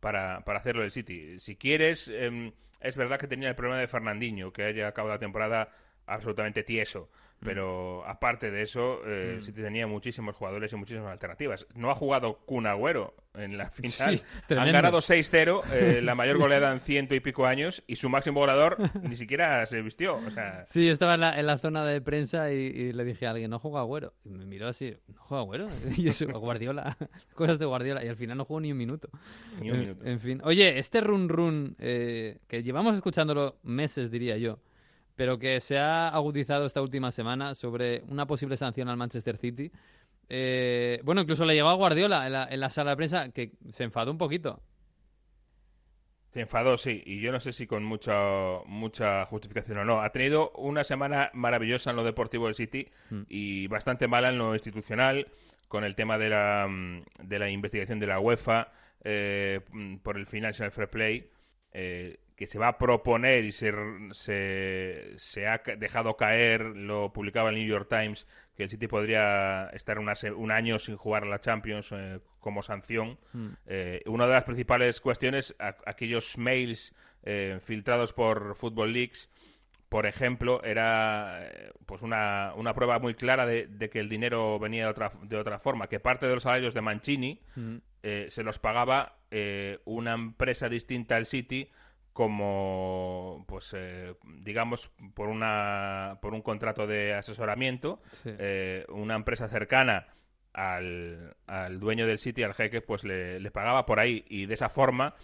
[0.00, 1.40] para, para hacerlo el City.
[1.40, 5.20] Si quieres, em, es verdad que tenía el problema de Fernandinho, que haya acabado la
[5.20, 5.70] temporada
[6.14, 7.08] absolutamente tieso.
[7.42, 11.66] Pero aparte de eso, eh, el City tenía muchísimos jugadores y muchísimas alternativas.
[11.74, 14.18] No ha jugado Kun Agüero en la final.
[14.46, 16.42] Sí, Han ganado 6-0, eh, la mayor Sí.
[16.42, 18.76] goleada en ciento y pico años, y su máximo goleador
[19.08, 20.16] ni siquiera se vistió.
[20.16, 23.04] O sea, Sí, yo estaba en la, en la zona de prensa y, y le
[23.04, 24.12] dije a alguien, no juega Agüero.
[24.22, 25.68] Y me miró así, ¿no juega Agüero?
[25.96, 26.94] Y eso, Guardiola,
[27.34, 28.04] cosas de Guardiola.
[28.04, 29.08] Y al final no jugó ni un minuto.
[29.62, 30.04] Ni un En- minuto.
[30.04, 30.42] En, fin.
[30.44, 34.58] Oye, este run run, eh, que llevamos escuchándolo meses, diría yo,
[35.20, 39.70] pero que se ha agudizado esta última semana sobre una posible sanción al Manchester City.
[40.30, 43.52] eh, bueno, incluso le llegó a Guardiola en la, en la sala de prensa, que
[43.68, 44.62] se enfadó un poquito.
[46.32, 48.14] Se enfadó, sí, y yo no sé si con mucha,
[48.64, 50.00] mucha justificación o no.
[50.00, 53.22] Ha tenido una semana maravillosa en lo deportivo del City Mm.
[53.28, 55.26] y bastante mala en lo institucional,
[55.68, 56.66] con el tema de la,
[57.22, 58.72] de la investigación de la UEFA
[59.04, 59.60] eh,
[60.02, 61.28] por el Financial Fair Play,
[61.72, 63.70] eh, que se va a proponer y se,
[64.12, 68.26] se, se ha dejado caer, lo publicaba el New York Times,
[68.56, 72.62] que el City podría estar una un año sin jugar a la Champions eh, como
[72.62, 73.18] sanción.
[73.34, 73.48] Mm.
[73.66, 79.28] Eh, una de las principales cuestiones, a- aquellos mails eh, filtrados por Football Leaks,
[79.90, 81.46] por ejemplo, era
[81.84, 85.36] pues una, una prueba muy clara de, de que el dinero venía de otra, de
[85.36, 87.76] otra forma, que parte de los salarios de Mancini Mm.
[88.02, 91.70] eh, se los pagaba eh, una empresa distinta al City
[92.12, 98.30] como pues eh, digamos por una por un contrato de asesoramiento Sí.
[98.38, 100.06] eh, una empresa cercana
[100.52, 104.54] al, al dueño del City al jeque pues le, le pagaba por ahí y de
[104.54, 105.14] esa forma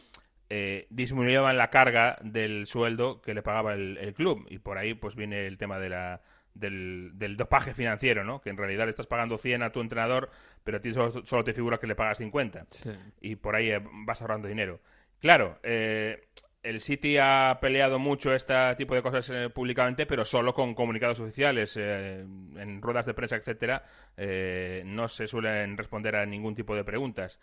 [0.48, 4.94] eh, disminuían la carga del sueldo que le pagaba el, el club y por ahí
[4.94, 6.20] pues viene el tema de la
[6.54, 8.40] del, del dopaje financiero, ¿no?
[8.40, 10.30] Que en realidad le estás pagando 100 a tu entrenador,
[10.64, 12.90] pero a ti solo, solo te figura que le pagas 50 Sí.
[13.20, 14.80] y por ahí eh, vas ahorrando dinero.
[15.20, 16.28] Claro, eh,
[16.68, 21.20] el City ha peleado mucho este tipo de cosas eh, públicamente, pero solo con comunicados
[21.20, 23.84] oficiales, eh, en ruedas de prensa, etcétera,
[24.16, 27.38] eh, no se suelen responder a ningún tipo de preguntas.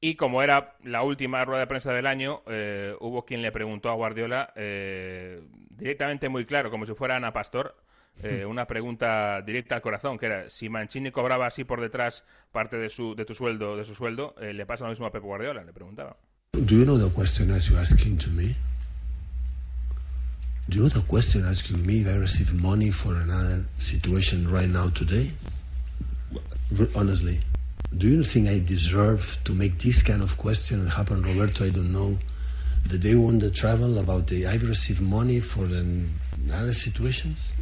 [0.00, 3.90] Y como era la última rueda de prensa del año, eh, hubo quien le preguntó
[3.90, 7.74] a Guardiola eh, directamente muy claro, como si fuera Ana Pastor,
[8.22, 12.76] eh, una pregunta directa al corazón, que era si Mancini cobraba así por detrás parte
[12.76, 15.22] de su de tu sueldo, de su sueldo, eh, le pasa lo mismo a Pep
[15.22, 16.16] Guardiola, le preguntaba.
[16.64, 18.56] Do you know the question as you're asking to me?
[20.68, 24.68] Do you know the question asking me if I receive money for another situation right
[24.68, 25.30] now today?
[26.96, 27.40] Honestly,
[27.96, 31.64] do you think I deserve to make this kind of question happen, Roberto?
[31.64, 32.18] I don't know.
[32.86, 37.52] The day when the travel about the I've received money for another situations.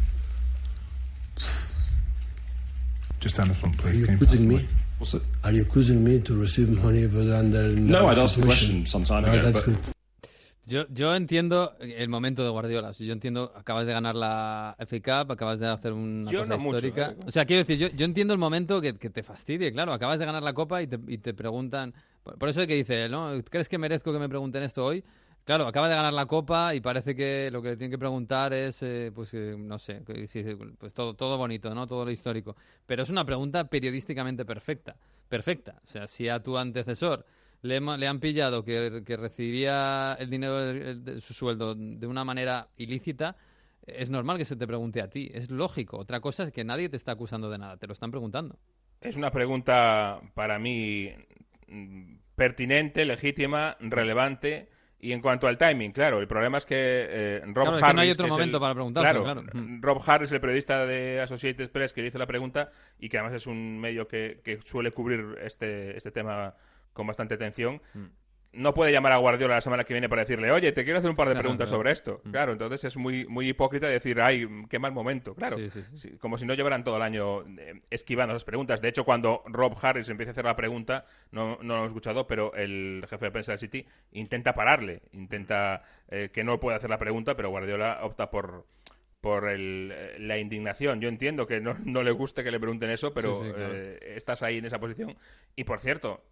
[3.21, 4.07] Just on the Are please.
[4.07, 4.67] Can you pass me?
[5.45, 7.69] Are you accusing me to receive money for under?
[7.69, 9.77] No, I'd asked the question some time No, ago, that's but- good.
[10.69, 12.93] Yo, yo entiendo el momento de Guardiola.
[12.93, 16.57] Si Yo entiendo, acabas de ganar la FA Cup, acabas de hacer una Yo cosa
[16.57, 17.11] no mucho, histórica.
[17.13, 17.17] ¿eh?
[17.25, 19.93] O sea, quiero decir, yo, yo entiendo el momento que, que te fastidie, claro.
[19.93, 21.95] Acabas de ganar la Copa y te, y te preguntan...
[22.25, 23.31] Por, por eso es que dice, ¿no?
[23.49, 25.05] ¿Crees que merezco que me pregunten esto hoy?
[25.47, 28.83] Claro, acaba de ganar la Copa y parece que lo que tienen que preguntar es,
[28.83, 30.03] eh, pues, eh, no sé,
[30.77, 31.87] pues todo, todo bonito, ¿no?
[31.87, 32.57] Todo lo histórico.
[32.85, 34.97] Pero es una pregunta periodísticamente perfecta.
[35.29, 35.81] Perfecta.
[35.85, 37.25] O sea, si a tu antecesor
[37.63, 42.25] le, le han pillado que, que recibía el dinero de, de su sueldo de una
[42.25, 43.37] manera ilícita,
[43.87, 45.31] es normal que se te pregunte a ti.
[45.33, 45.97] Es lógico.
[45.97, 47.77] Otra cosa es que nadie te está acusando de nada.
[47.77, 48.59] Te lo están preguntando.
[49.01, 51.13] Es una pregunta para mí
[51.69, 57.41] mm, pertinente, legítima, relevante Y en cuanto al timing, claro, el problema es que eh,
[57.45, 57.95] Rob Claro, es que Harris...
[57.97, 59.59] no hay otro momento el- para preguntárselo, claro, claro.
[59.61, 59.83] Mm.
[59.83, 63.35] Rob Harris, el periodista de Associated Press, que le hizo la pregunta y que además
[63.37, 66.55] es un medio que, que suele cubrir este, este tema
[66.95, 68.05] con bastante atención, Mm.
[68.53, 71.11] No puede llamar a Guardiola la semana que viene para decirle, oye, te quiero hacer
[71.11, 71.79] un par de Claro, preguntas claro.
[71.79, 72.21] sobre esto.
[72.25, 72.31] Mm.
[72.31, 75.35] Claro, entonces es muy, muy hipócrita decir, ay, qué mal momento.
[75.35, 75.99] Claro, Sí, sí, sí.
[75.99, 78.81] Sí, como si no llevaran todo el año eh, esquivando las preguntas.
[78.81, 82.27] De hecho, cuando Rob Harris empieza a hacer la pregunta, no, no lo hemos escuchado,
[82.27, 86.89] pero el jefe de prensa del City intenta pararle, intenta eh, que no pueda hacer
[86.91, 88.65] la pregunta, pero Guardiola opta por
[89.21, 91.01] por el, eh, la indignación.
[91.01, 93.73] Yo entiendo que no, no le guste que le pregunten eso, pero Sí, sí, claro.
[93.75, 95.17] eh, estás ahí en esa posición.
[95.57, 96.23] Y por cierto,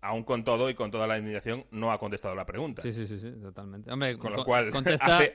[0.00, 2.82] aún con todo y con toda la indignación, no ha contestado la pregunta.
[2.82, 3.90] Sí, sí, sí, sí, totalmente.
[3.90, 5.18] Hombre, Con lo cual, contesta...
[5.18, 5.32] hace-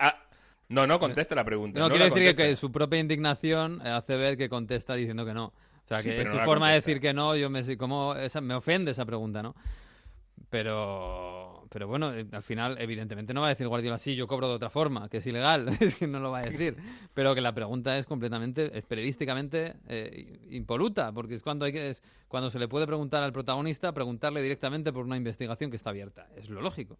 [0.69, 1.77] no, no contesta la pregunta.
[1.77, 5.33] No, no quiere decir que, su propia indignación eh, hace ver que contesta diciendo que
[5.33, 5.47] no.
[5.47, 8.15] O sea, Sí, que pero su no forma de decir que no, yo me, como
[8.15, 9.55] esa, me ofende esa pregunta, ¿no?
[10.53, 14.47] Pero, pero bueno, eh, al final, evidentemente no va a decir Guardiola, sí, yo cobro
[14.47, 16.77] de otra forma, que es ilegal, es que no lo va a decir.
[17.15, 21.89] Pero que la pregunta es completamente, es periodísticamente eh, impoluta, porque es cuando, hay que,
[21.89, 25.89] es cuando se le puede preguntar al protagonista, preguntarle directamente por una investigación que está
[25.89, 26.27] abierta.
[26.35, 26.99] Es lo lógico.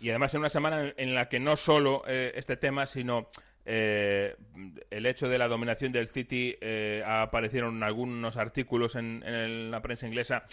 [0.00, 3.28] Y además en una semana en, la que no solo eh, este tema, sino
[3.64, 4.36] eh,
[4.90, 10.44] el hecho de la dominación del City, eh, aparecieron algunos artículos en, la prensa inglesa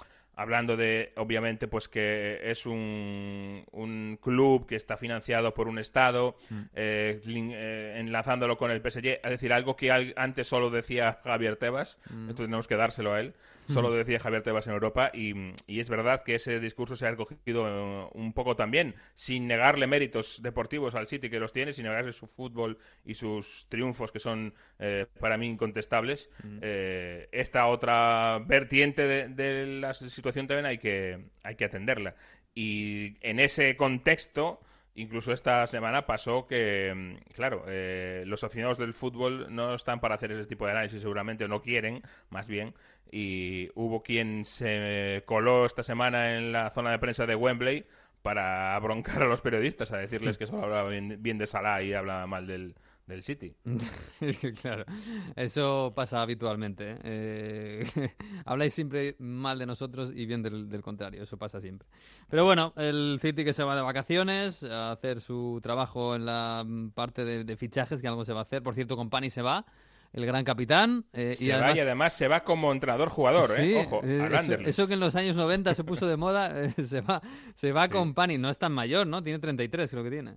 [0.42, 6.36] hablando de, obviamente, pues que es un, un club que está financiado por un Estado,
[6.76, 11.20] eh, lin- eh, enlazándolo con el PSG, es decir, algo que al- antes solo decía
[11.24, 11.98] Javier Tebas,
[12.30, 13.34] esto tenemos que dárselo a él,
[13.68, 15.34] solo decía Javier Tebas en Europa, y,
[15.68, 19.88] y es verdad que ese discurso se ha recogido eh, un poco también, sin negarle
[19.88, 24.20] méritos deportivos al City, que los tiene, sin negarle su fútbol y sus triunfos, que
[24.20, 26.30] son eh, para mí incontestables.
[26.62, 29.94] Eh, esta otra vertiente de, de la
[30.32, 32.16] situación también hay que, hay que atenderla.
[32.54, 34.60] Y en ese contexto,
[34.96, 40.16] incluso esta semana pasó que, mm, claro, eh, los aficionados del fútbol no están para
[40.16, 42.74] hacer ese tipo de análisis, seguramente o no quieren, más bien.
[43.12, 47.86] Y hubo quien se coló esta semana en la zona de prensa de Wembley
[48.22, 51.94] para broncar a los periodistas, a decirles que solo hablaba bien, bien de Salah y
[51.94, 52.76] hablaba mal del,
[53.12, 53.54] del City.
[54.62, 54.86] claro,
[55.36, 56.98] eso pasa habitualmente.
[57.04, 57.84] ¿eh?
[57.94, 58.14] Eh,
[58.46, 61.88] habláis siempre mal de nosotros y bien del, del contrario, eso pasa siempre.
[62.30, 66.64] Pero bueno, el City que se va de vacaciones a hacer su trabajo en la
[66.66, 68.64] mm, parte de, de fichajes, que algo se va a hacer.
[68.64, 69.66] Por cierto, Company se va,
[70.14, 71.06] el gran capitán.
[71.14, 73.84] eh, Se va y además se va como entrenador-jugador, Sí, ¿eh?
[73.86, 77.22] Ojo, eh, eso, eso que en los años 90 se puso de moda, se va,
[77.56, 78.38] se va con Pani.
[78.38, 79.24] No es tan mayor, ¿no?
[79.24, 80.36] Tiene 33, creo que tiene.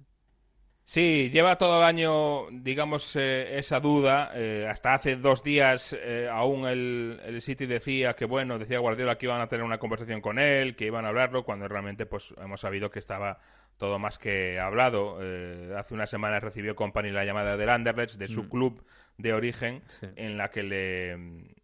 [0.87, 4.31] Sí, lleva todo el año, digamos, eh, esa duda.
[4.35, 9.17] eh, hasta hace dos días eh, aún el, el City decía que, bueno, decía Guardiola
[9.17, 12.35] que iban a tener una conversación con él, que iban a hablarlo, cuando realmente pues
[12.39, 13.39] hemos sabido que estaba
[13.79, 15.19] todo más que hablado.
[15.21, 18.49] Eh, hace unas semanas recibió Company la llamada del Anderlecht, de su Mm.
[18.49, 18.85] club
[19.19, 20.07] de origen, Sí.
[20.17, 21.17] en la que le,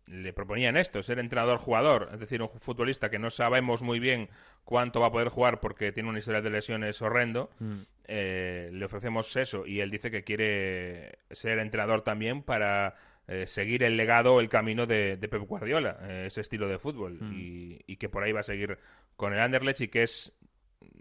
[0.07, 4.29] le proponían esto, ser entrenador-jugador, es decir, un futbolista que no sabemos muy bien
[4.65, 7.51] cuánto va a poder jugar porque tiene una historia de lesiones horrendo.
[7.59, 7.79] Mm.
[8.13, 12.97] Eh, le ofrecemos eso y él dice que quiere ser entrenador también para
[13.29, 17.19] eh, seguir el legado, el camino de, de Pep Guardiola, eh, ese estilo de fútbol
[17.21, 17.33] Mm.
[17.33, 18.79] y, y que por ahí va a seguir
[19.15, 20.33] con el Anderlecht y que es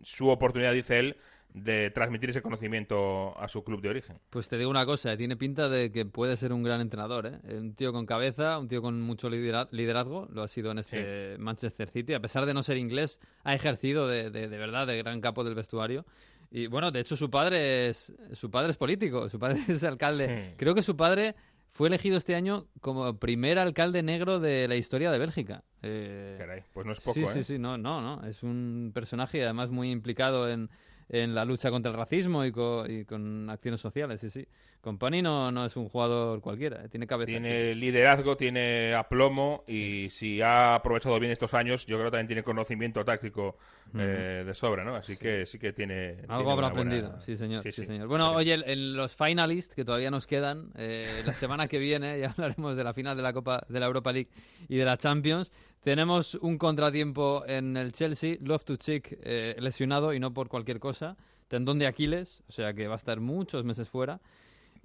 [0.03, 1.17] su oportunidad, dice él,
[1.53, 4.17] de transmitir ese conocimiento a su club de origen.
[4.29, 7.57] Pues te digo una cosa, tiene pinta de que puede ser un gran entrenador, ¿eh?
[7.57, 11.37] Un tío con cabeza, un tío con mucho lidera- liderazgo, lo ha sido en este
[11.39, 12.13] Manchester City.
[12.13, 15.43] A pesar de no ser inglés, ha ejercido de, de- de verdad de gran capo
[15.43, 16.05] del vestuario.
[16.51, 20.49] Y bueno, de hecho su padre es su padre es político, su padre es alcalde.
[20.51, 20.55] Sí.
[20.57, 21.35] Creo que su padre
[21.71, 25.63] fue elegido este año como primer alcalde negro de la historia de Bélgica.
[25.81, 27.27] Eh, Caray, pues no es poco, sí, ¿eh?
[27.27, 28.25] sí, sí, no, no, no.
[28.27, 30.69] Es un personaje además muy implicado en,
[31.09, 34.47] en la lucha contra el racismo y, co- y con acciones sociales, sí, sí.
[34.81, 37.27] Company no, no es un jugador cualquiera, eh, tiene cabeza.
[37.31, 42.27] Tiene liderazgo, tiene aplomo y si ha aprovechado bien estos años, yo creo que también
[42.27, 43.57] tiene conocimiento táctico
[43.97, 44.95] eh, de sobra, ¿no?
[44.95, 46.13] Así que sí que tiene...
[46.13, 47.85] tiene Algo habrá una buena- aprendido, sí señor, sí, sí.
[47.85, 48.07] señor.
[48.07, 52.17] Bueno, oye, en- en los finalists que todavía nos quedan, eh, la semana que viene
[52.19, 54.29] ya hablaremos de la final de la Copa de la Europa League
[54.69, 55.51] y de la Champions.
[55.89, 60.79] Tenemos un contratiempo en el Chelsea, Love to Chick eh, lesionado y no por cualquier
[60.79, 64.21] cosa, tendón de Aquiles, o sea que va a estar muchos meses fuera.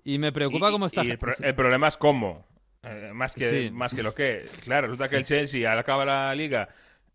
[0.03, 1.05] Y me preocupa Y- cómo está.
[1.05, 2.47] y el, pro- el problema es cómo.
[2.85, 3.71] Eh, más, que, Sí.
[3.71, 4.45] más que lo que.
[4.63, 6.71] Claro, resulta que el Chelsea al acabar la liga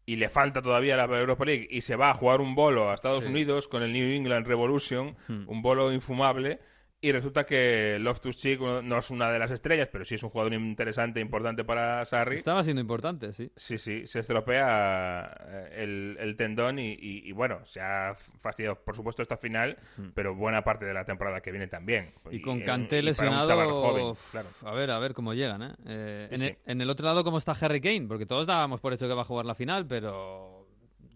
[0.06, 2.94] y le falta todavía la Europa League y se va a jugar un bolo a
[2.94, 3.30] Estados Sí.
[3.32, 5.46] Unidos con el New England Revolution, Hmm.
[5.48, 6.60] un bolo infumable.
[7.02, 10.24] Y resulta que Loftus Cheek no no es una de las estrellas, pero sí es
[10.24, 12.36] un jugador interesante, importante para Sarri.
[12.36, 13.50] Estaba siendo importante, sí.
[13.56, 18.76] Sí, sí, se estropea eh, el, el tendón y, y- y, bueno, se ha fastidiado,
[18.84, 19.78] por supuesto, esta final,
[20.14, 22.04] pero buena parte de la temporada que viene tambiún.
[22.26, 22.34] Mm.
[22.34, 24.48] Y con chaval lesionado, joven, claro.
[24.66, 25.74] a ver, a ver cómo llegan, ¿eh?
[25.86, 26.48] Eh, Sí, en, sí.
[26.48, 28.08] El, en el otro lado, ¿cómo está Harry Kane?
[28.10, 30.68] Porque todos dábamos por hecho que va a jugar la final, pero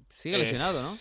[0.09, 0.95] sigue lesionado, ¿no?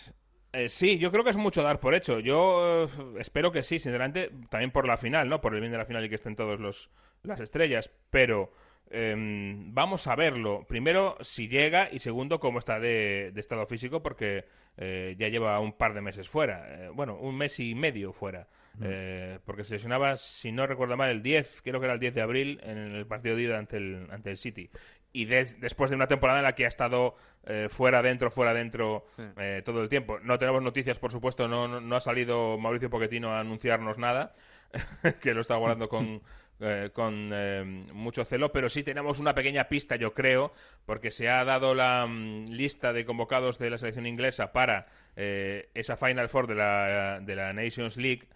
[0.53, 2.19] Eh, sí, yo creo que es mucho dar por hecho.
[2.19, 2.87] Yo eh,
[3.19, 5.41] espero que sí, sinceramente, también por la final, ¿no?
[5.41, 6.91] Por el bien de la final y que estén todos los
[7.23, 8.51] las estrellas, pero
[8.89, 10.65] em, vamos a verlo.
[10.67, 14.45] Primero, si llega y segundo, cómo está de, de estado físico, porque
[14.77, 16.65] eh, ya lleva un par de meses fuera.
[16.67, 18.47] Eh, bueno, un mes y medio fuera.
[18.81, 22.15] Eh, porque se lesionaba, si no recuerdo mal, el 10, creo que era el 10
[22.15, 24.69] de abril, en el partido de ida ante el, ante el City.
[25.15, 28.51] Y des- después de una temporada en la que ha estado eh, fuera, dentro, fuera,
[28.53, 29.05] dentro
[29.37, 30.19] eh, todo el tiempo.
[30.19, 34.33] No tenemos noticias, por supuesto, no, no, no ha salido Mauricio Pochettino a anunciarnos nada,
[35.21, 36.21] que lo está guardando con,
[36.59, 40.51] eh, con eh, mucho celo, pero sí tenemos una pequeña pista, yo creo,
[40.87, 45.69] porque se ha dado la mm, lista de convocados de la selección inglesa para eh,
[45.75, 48.27] esa Final Four de la, de la Nations League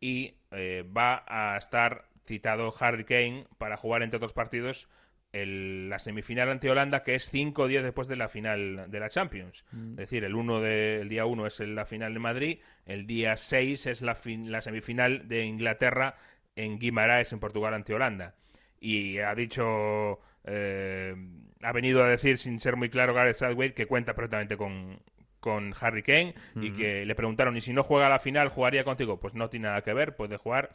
[0.00, 4.86] y eh, va a estar citado Harry Kane para jugar, entre otros partidos,
[5.32, 9.08] el- la semifinal ante Holanda, que es cinco días después de la final de la
[9.08, 9.64] Champions.
[9.72, 9.90] Mm.
[9.92, 13.36] Es decir, el, uno de, el día 1 es la final de Madrid, el día
[13.36, 16.14] 6 es la, fin- la semifinal de Inglaterra
[16.56, 18.34] en Guimaraes, en Portugal, ante Holanda.
[18.80, 21.14] Y ha dicho, eh,
[21.62, 24.98] ha venido a decir, sin ser muy claro, Gareth Southgate, que cuenta perfectamente con,
[25.38, 26.78] con Harry Kane y Ujú.
[26.78, 29.20] que le preguntaron, ¿y si no juega la final, jugaría contigo?
[29.20, 30.70] Pues no tiene nada que ver, puede jugar.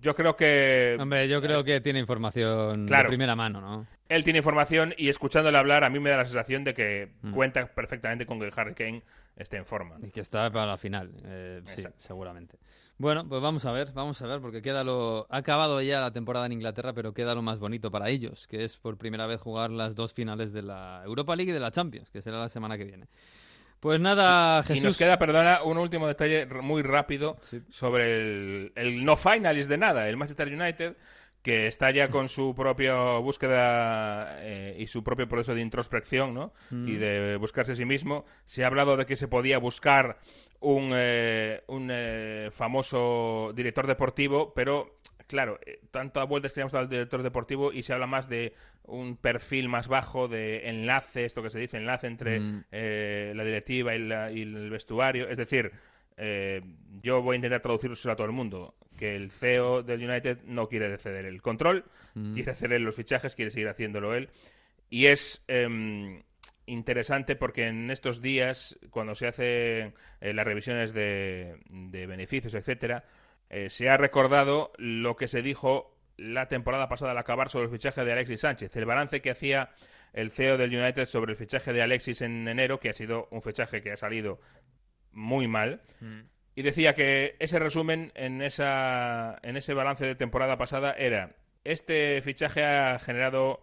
[0.00, 0.96] Yo creo que...
[1.00, 3.04] Hombre, yo creo que tiene información Claro.
[3.04, 3.86] de primera mano, ¿no?
[4.08, 7.32] Él tiene información y escuchándole hablar a mí me da la sensación de que Mm.
[7.32, 9.02] cuenta perfectamente con que Harry Kane
[9.36, 9.96] esté en forma.
[10.02, 12.56] Y que está para la final, eh, sí, seguramente.
[12.98, 15.26] Bueno, pues vamos a ver, vamos a ver, porque queda lo...
[15.28, 18.64] Ha acabado ya la temporada en Inglaterra, pero queda lo más bonito para ellos, que
[18.64, 21.70] es por primera vez jugar las dos finales de la Europa League y de la
[21.70, 23.06] Champions, que será la semana que viene.
[23.80, 24.82] Pues nada, Jesús.
[24.82, 29.78] Y nos queda, perdona, un último detalle muy rápido sobre el, el no finalist de
[29.78, 30.96] nada, el Manchester United,
[31.46, 36.52] que está ya con su propia búsqueda eh, y su propio proceso de introspección, ¿no?
[36.70, 36.88] Mm.
[36.88, 38.24] Y de buscarse a sí mismo.
[38.44, 40.18] Se ha hablado de que se podía buscar
[40.58, 44.96] un, eh, un eh, famoso director deportivo, pero
[45.26, 48.28] claro, eh, tanta vueltas que le hemos dado al director deportivo y se habla más
[48.28, 48.54] de
[48.84, 52.64] un perfil más bajo de enlace, esto que se dice, enlace entre Mm.
[52.72, 55.28] eh, la directiva y, la- y el vestuario.
[55.28, 55.72] Es decir,
[56.16, 56.62] eh,
[57.02, 60.68] yo voy a intentar traducirlo a todo el mundo, que el CEO del United no
[60.68, 62.34] quiere ceder el control, Mm.
[62.34, 64.30] quiere ceder los fichajes, quiere seguir haciéndolo él.
[64.88, 66.22] Y es em,
[66.66, 73.04] interesante porque en estos días, cuando se hacen eh, las revisiones de, de beneficios, etcétera,
[73.48, 77.70] eh, se ha recordado lo que se dijo la temporada pasada al acabar sobre el
[77.70, 79.70] fichaje de Alexis Sánchez, el balance que hacía
[80.12, 83.42] el CEO del United sobre el fichaje de Alexis en enero, que ha sido un
[83.42, 84.40] fichaje que ha salido
[85.12, 85.82] muy mal.
[86.54, 92.22] Y decía que ese resumen en, esa, en ese balance de temporada pasada era, este
[92.22, 93.60] fichaje ha generado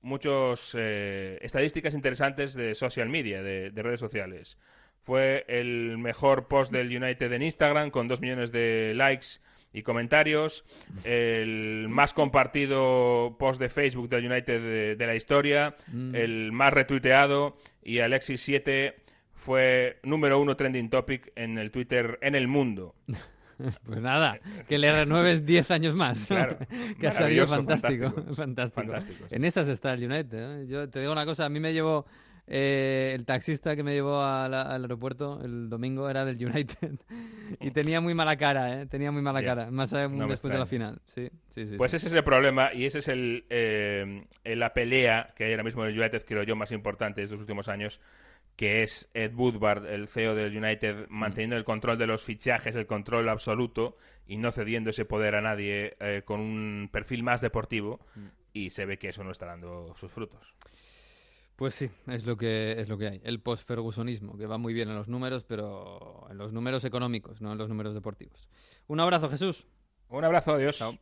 [0.00, 4.58] muchas estadísticas interesantes de social media, de, de redes sociales.
[5.06, 9.38] Fue el mejor post del United en Instagram, con dos millones de likes
[9.72, 10.64] y comentarios.
[11.04, 15.76] El más compartido post de Facebook del United de, de la historia.
[15.92, 16.14] Mm.
[16.16, 17.56] El más retuiteado.
[17.84, 18.96] Y Alexis 7
[19.32, 22.96] fue número uno trending topic en el Twitter en el mundo.
[23.86, 24.38] Pues nada,
[24.68, 26.26] que le renueves 10 años más.
[26.26, 26.58] Claro.
[27.00, 28.10] que ha salido fantástico.
[28.10, 28.34] fantástico.
[28.34, 28.82] fantástico.
[28.82, 29.34] Fantástico, sí.
[29.34, 30.60] En esas está el United.
[30.60, 30.66] ¿eh?
[30.68, 32.04] Yo te digo una cosa, a mí me llevó
[32.46, 36.92] eh, el taxista que me llevó a la- al aeropuerto el domingo era del United
[37.60, 38.86] y tenía muy mala cara, ¿eh?
[38.86, 41.00] tenía muy mala cara, más aún No después de la final.
[41.06, 41.76] Sí, sí, sí.
[41.76, 45.64] Pues ese es el problema y ese es el, eh, la pelea que hay ahora
[45.64, 48.00] mismo en el United, creo yo, más importante de estos últimos años,
[48.56, 52.86] que es Ed Woodward, el CEO del United, manteniendo el control de los fichajes, el
[52.86, 58.00] control absoluto y no cediendo ese poder a nadie eh, con un perfil más deportivo
[58.54, 60.54] y se ve que eso no está dando sus frutos.
[61.56, 63.20] Pues sí, es lo que es lo que hay.
[63.24, 67.52] El post-fergusonismo, que va muy bien en los números, pero en los números económicos, no
[67.52, 68.46] en los números deportivos.
[68.88, 69.66] Un abrazo, Jesús.
[70.08, 70.80] Un abrazo, adiós.
[70.82, 70.92] Va.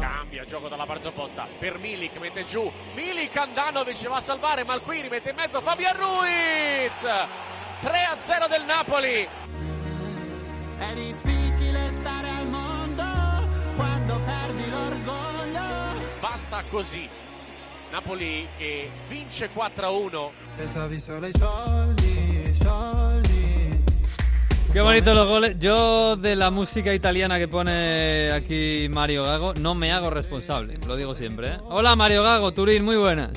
[0.00, 5.08] Cambia gioco dalla parte opposta per Milik, mette giù Milik Andanovic va a salvare Malquini,
[5.08, 9.28] mette in mezzo Fabian Ruiz 3 a 0 del Napoli
[16.30, 17.08] basta così
[17.90, 20.30] Napoli che vince 4-1.
[20.56, 23.82] Pensavi solo ai soldi, soldi.
[24.72, 25.58] Qué bonitos los goles.
[25.58, 30.94] Yo de la música italiana que pone aquí Mario Gago no me hago responsable, lo
[30.94, 31.48] digo siempre.
[31.54, 31.58] ¿eh?
[31.64, 33.32] Hola Mario Gago, Turín, muy buenas.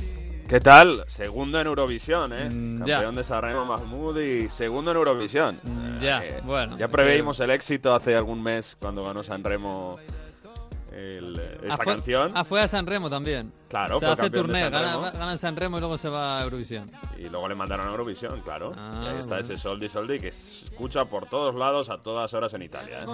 [0.47, 1.03] ¿Qué tal?
[1.07, 2.47] Segundo en Eurovisión, ¿eh?
[2.47, 2.95] Mm, ya.
[2.97, 5.59] Campeón de Sanremo Mahmoud y segundo en Eurovisión.
[5.63, 6.77] Mm, ya, Eh, bueno.
[6.77, 9.97] Ya preveímos el éxito hace algún mes cuando ganó Sanremo
[10.93, 12.31] el, esta ah, fue, canción.
[12.33, 13.51] Ah, fue a San Remo también.
[13.67, 16.39] Claro, o sea, fue hace turné, gana, gana en San Remo y luego se va
[16.39, 16.91] a Eurovisión.
[17.17, 18.73] Y luego le mandaron a Eurovisión, claro.
[18.77, 19.41] Ah, ahí está bueno.
[19.41, 22.99] ese Soldi Soldi que se escucha por todos lados a todas horas en Italia.
[23.01, 23.05] ¿eh?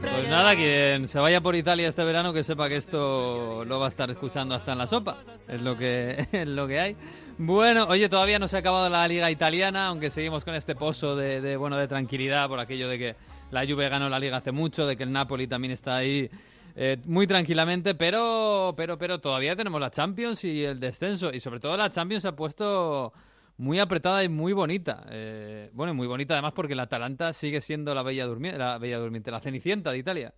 [0.00, 3.86] Pues nada, quien se vaya por Italia este verano que sepa que esto lo va
[3.86, 5.18] a estar escuchando hasta en la sopa.
[5.46, 6.96] Es lo que, es lo que hay.
[7.36, 11.16] Bueno, oye, todavía no se ha acabado la liga italiana, aunque seguimos con este pozo
[11.16, 13.16] de, de, bueno de tranquilidad por aquello de que
[13.50, 16.30] la Juve ganó la liga hace mucho, de que el Napoli también está ahí
[16.76, 21.30] eh, muy tranquilamente, pero, pero, pero todavía tenemos la Champions y el descenso.
[21.32, 23.12] Y sobre todo la Champions se ha puesto
[23.56, 25.04] muy apretada y muy bonita.
[25.10, 28.98] Eh, bueno, muy bonita además porque el Atalanta sigue siendo la bella, durmiente, la bella
[28.98, 30.34] durmiente, la cenicienta de Italia.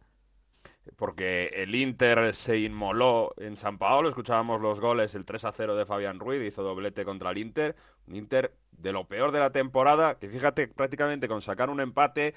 [0.96, 5.76] Porque el Inter se inmoló en San Paolo, escuchábamos los goles, el 3 a 0
[5.76, 7.74] de Fabián Ruiz, hizo doblete contra el Inter,
[8.06, 12.34] un Inter de lo peor de la temporada, que fíjate, prácticamente con sacar un empate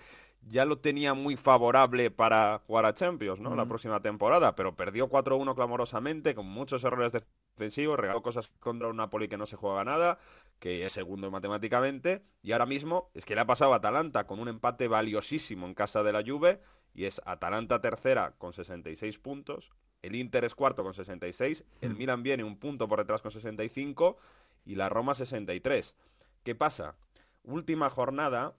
[0.47, 3.55] ya lo tenía muy favorable para jugar a Champions, ¿no?
[3.55, 7.11] La próxima temporada, pero perdió 4-1 clamorosamente, con muchos errores
[7.57, 10.17] defensivos, regaló cosas contra un Napoli que no se juega nada,
[10.59, 14.39] que es segundo matemáticamente, y ahora mismo es que le ha pasado a Atalanta con
[14.39, 16.61] un empate valiosísimo en casa de la Juve,
[16.93, 19.71] y es Atalanta tercera con 66 puntos,
[20.01, 24.17] el Inter es cuarto con 66, el Milan viene un punto por detrás con 65
[24.65, 25.95] y la Roma 63.
[26.43, 26.95] ¿Qué pasa?
[27.43, 28.55] Última jornada,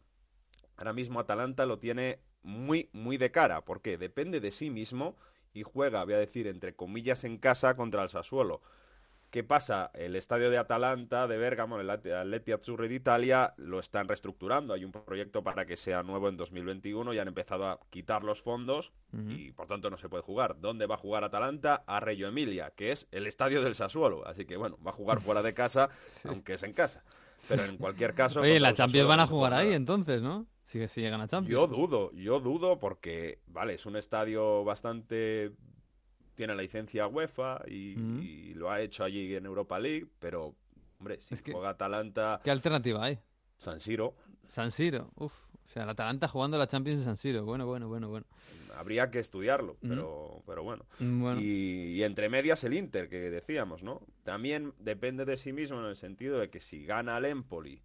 [0.77, 5.17] ahora mismo Atalanta lo tiene muy, muy de cara, porque depende de sí mismo
[5.53, 8.61] y juega, voy a decir, entre comillas, en casa contra el Sassuolo.
[9.31, 9.93] ¿Qué pasa?
[9.95, 14.75] El estadio de Atalanta, de Bergamo, el At- Atleti Azzurri de Italia, lo están reestructurando.
[14.75, 18.43] Hay un proyecto para que sea nuevo en 2021 y han empezado a quitar los
[18.43, 20.61] fondos y por tanto no se puede jugar.
[20.61, 21.85] ¿Dónde va a jugar Atalanta?
[21.87, 24.27] A Reggio Emilia, que es el estadio del Sassuolo.
[24.27, 25.89] Así que bueno, va a jugar fuera de casa,
[26.25, 27.05] aunque es en casa.
[27.49, 28.41] Pero en cualquier caso...
[28.41, 30.47] Oye, la Champions van a jugar ahí entonces, ¿no?
[30.65, 31.53] Si, si llegan a Champions.
[31.53, 35.53] Yo dudo, yo dudo porque, vale, es un estadio bastante...
[36.35, 38.23] Tiene la licencia UEFA y, Ujú.
[38.23, 40.55] y lo ha hecho allí en Europa League, pero,
[40.99, 42.41] hombre, si Es que- juega Atalanta...
[42.43, 43.19] ¿Qué alternativa hay?
[43.59, 44.15] San Siro.
[44.49, 45.33] San Siro, uf.
[45.67, 47.45] O sea, el Atalanta jugando la Champions en San Siro.
[47.45, 48.27] Bueno, bueno, bueno, bueno.
[48.77, 49.89] Habría que estudiarlo, Ujú.
[49.89, 50.85] pero, pero bueno.
[50.99, 51.41] Mm, bueno.
[51.41, 54.01] Y, y entre medias el Inter, que decíamos, ¿no?
[54.25, 57.83] También depende de sí mismo en el sentido de que si gana el Empoli,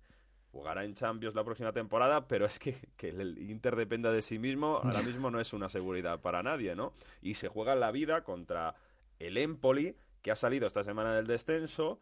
[0.55, 4.39] jugará en Champions la próxima temporada, pero es que, que el Inter dependa de sí
[4.39, 6.93] mismo, ahora mismo no es una seguridad para nadie, ¿no?
[7.21, 8.73] Y se juega la vida contra
[9.19, 11.99] el Empoli, que ha salido esta semana del descenso,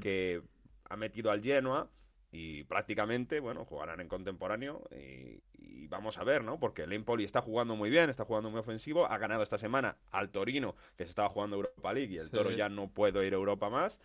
[0.00, 0.42] que
[0.90, 1.88] ha metido al Genoa
[2.32, 6.58] y prácticamente, bueno, jugarán en contemporáneo y, y vamos a ver, ¿no?
[6.58, 9.96] Porque el Empoli está jugando muy bien, está jugando muy ofensivo, ha ganado esta semana
[10.10, 12.32] al Torino, que se estaba jugando Europa League y el Sí.
[12.32, 14.00] Toro ya no puede ir a Europa más.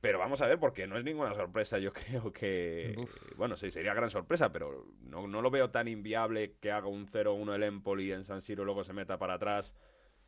[0.00, 2.96] Pero vamos a ver, porque no es ninguna sorpresa, yo creo que...
[3.36, 7.06] Bueno, sí, sería gran sorpresa, pero no, no lo veo tan inviable que haga un
[7.06, 9.76] 0-1 el Empoli en San Siro, luego se meta para atrás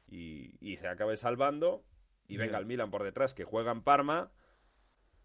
[0.07, 1.85] y, y se acabe salvando.
[2.29, 4.31] Y venga el Milan por detrás, que juega en Parma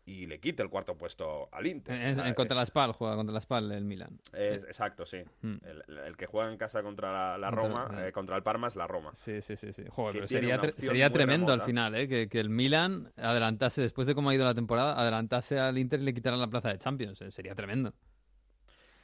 [0.08, 1.93] y le quite el cuarto puesto al Inter.
[2.01, 4.18] En, O sea, en contra es- la Spal, juega contra la Spal el Milan.
[4.32, 5.18] es- exacto, sí.
[5.41, 5.55] Mm.
[5.66, 8.08] El, el que juega en casa contra la, la Contra- Roma, eh.
[8.08, 9.12] eh, contra el Parma es la Roma.
[9.16, 9.74] Sí, sí, sí.
[9.74, 9.84] sí.
[9.89, 12.08] Joder, pero sería, tre- tremendo al final, ¿eh?
[12.08, 15.99] Que, que el Milan adelantase, después de cómo ha ido la temporada, adelantase al Inter
[15.99, 17.22] y le quitaran la plaza de Champions.
[17.22, 17.93] eh, Sería tremendo.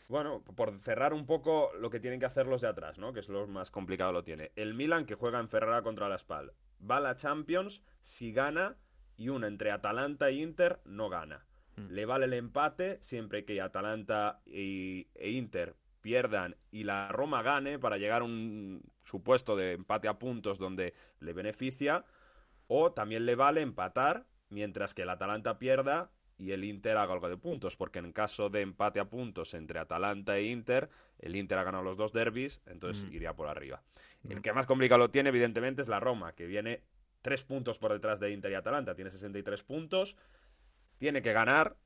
[0.07, 3.13] Bueno, por cerrar un poco lo que tienen que hacer los de atrás, ¿no?
[3.13, 4.51] Que es lo más complicado lo tiene.
[4.55, 6.53] El Milan que juega en Ferrara contra la Spal.
[6.89, 8.75] Va a la Champions si gana
[9.17, 11.45] y una entre Atalanta e Inter no gana.
[11.89, 17.97] Le vale el empate siempre que Atalanta e Inter pierdan y la Roma gane para
[17.97, 22.05] llegar a un supuesto de empate a puntos donde le beneficia.
[22.67, 27.29] O también le vale empatar mientras que el Atalanta pierda y el Inter haga algo
[27.29, 30.89] de puntos, porque en caso de empate a puntos entre Atalanta e Inter,
[31.19, 33.13] el Inter ha ganado los dos derbis, entonces Mm.
[33.13, 33.81] iría por arriba.
[34.27, 36.81] El que más complicado lo tiene, evidentemente, es la Roma, que viene
[37.23, 40.15] tres puntos por detrás de Inter y Atalanta, tiene 63 puntos,
[40.97, 41.77] tiene que ganar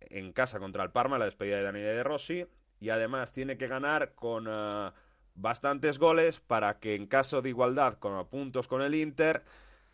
[0.00, 2.46] en casa contra el Parma, la despedida de Daniele De Rossi,
[2.80, 4.90] y además tiene que ganar con eh,
[5.34, 9.44] bastantes goles para que en caso de igualdad con puntos con el Inter,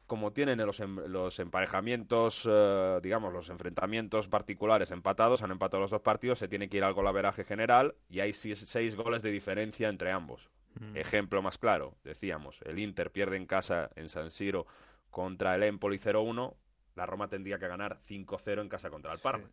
[0.06, 5.90] como tienen los, em- los emparejamientos, eh, digamos, los enfrentamientos particulares empatados, han empatado los
[5.90, 9.30] dos partidos, se tiene que ir al golaveraje general y hay seis, seis goles de
[9.30, 10.50] diferencia entre ambos.
[10.94, 14.66] Ejemplo más claro, decíamos, el Inter pierde en casa en San Siro
[15.10, 16.54] contra el Empoli 0-1,
[16.94, 19.48] la Roma tendría que ganar 5-0 en casa contra el Parma.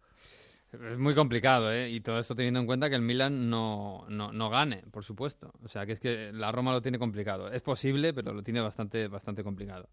[0.72, 1.90] Es muy complicado, ¿eh?
[1.90, 5.54] Y todo esto teniendo en cuenta que el Milan no, no, no, gane, por supuesto.
[5.64, 7.50] O sea, que es que la Roma lo tiene complicado.
[7.50, 9.90] Es posible, pero lo tiene bastante, bastante complicado.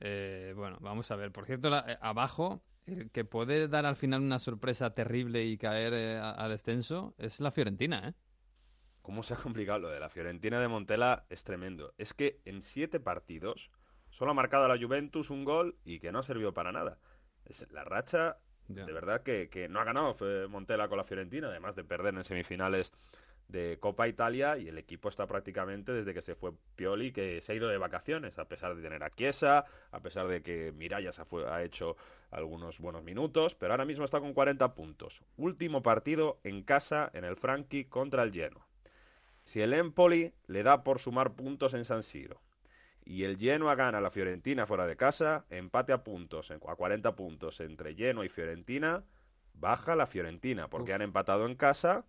[0.00, 1.30] Eh, bueno, vamos a ver.
[1.30, 5.56] Por cierto, la, eh, abajo, el que puede dar al final una sorpresa terrible y
[5.56, 8.14] caer eh, a, a, descenso es la Fiorentina, ¿eh?
[9.06, 11.26] ¿Cómo se ha complicado lo de la Fiorentina de Montella?
[11.30, 11.94] Es tremendo.
[11.96, 13.70] Es que en siete partidos
[14.10, 16.98] solo ha marcado a la Juventus un gol y que no ha servido para nada.
[17.44, 18.38] Es la racha
[18.68, 18.84] Yeah.
[18.84, 20.16] De verdad que, que, no ha ganado
[20.48, 22.92] Montella con la Fiorentina, además de perder en semifinales
[23.46, 27.52] de Copa Italia y el equipo está prácticamente desde que se fue Pioli que se
[27.52, 31.20] ha ido de vacaciones, a pesar de tener a Chiesa, a pesar de que Mirallas
[31.20, 31.96] ha, ha hecho
[32.32, 35.22] algunos buenos minutos, pero ahora mismo está con 40 puntos.
[35.36, 38.65] Último partido en casa en el Franchi contra el Genoa.
[39.46, 42.42] Si el Empoli le da por sumar puntos en San Siro
[43.04, 47.14] y el Genoa gana a la Fiorentina fuera de casa, empate a puntos, a 40
[47.14, 49.04] puntos entre Genoa y Fiorentina,
[49.54, 50.96] baja la Fiorentina, porque Uf.
[50.96, 52.04] han empatado en casa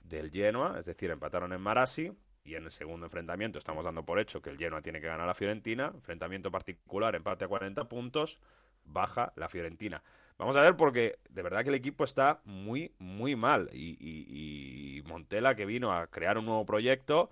[0.00, 2.12] del Genoa, es decir, empataron en Marassi,
[2.42, 5.20] y en el segundo enfrentamiento estamos dando por hecho que el Genoa tiene que ganar
[5.20, 8.40] a la Fiorentina, enfrentamiento particular, empate a 40 puntos,
[8.84, 10.02] baja la Fiorentina.
[10.42, 15.00] Vamos a ver porque de verdad que el equipo está muy, muy mal, y, y,
[15.02, 17.30] Montella que vino a crear un nuevo proyecto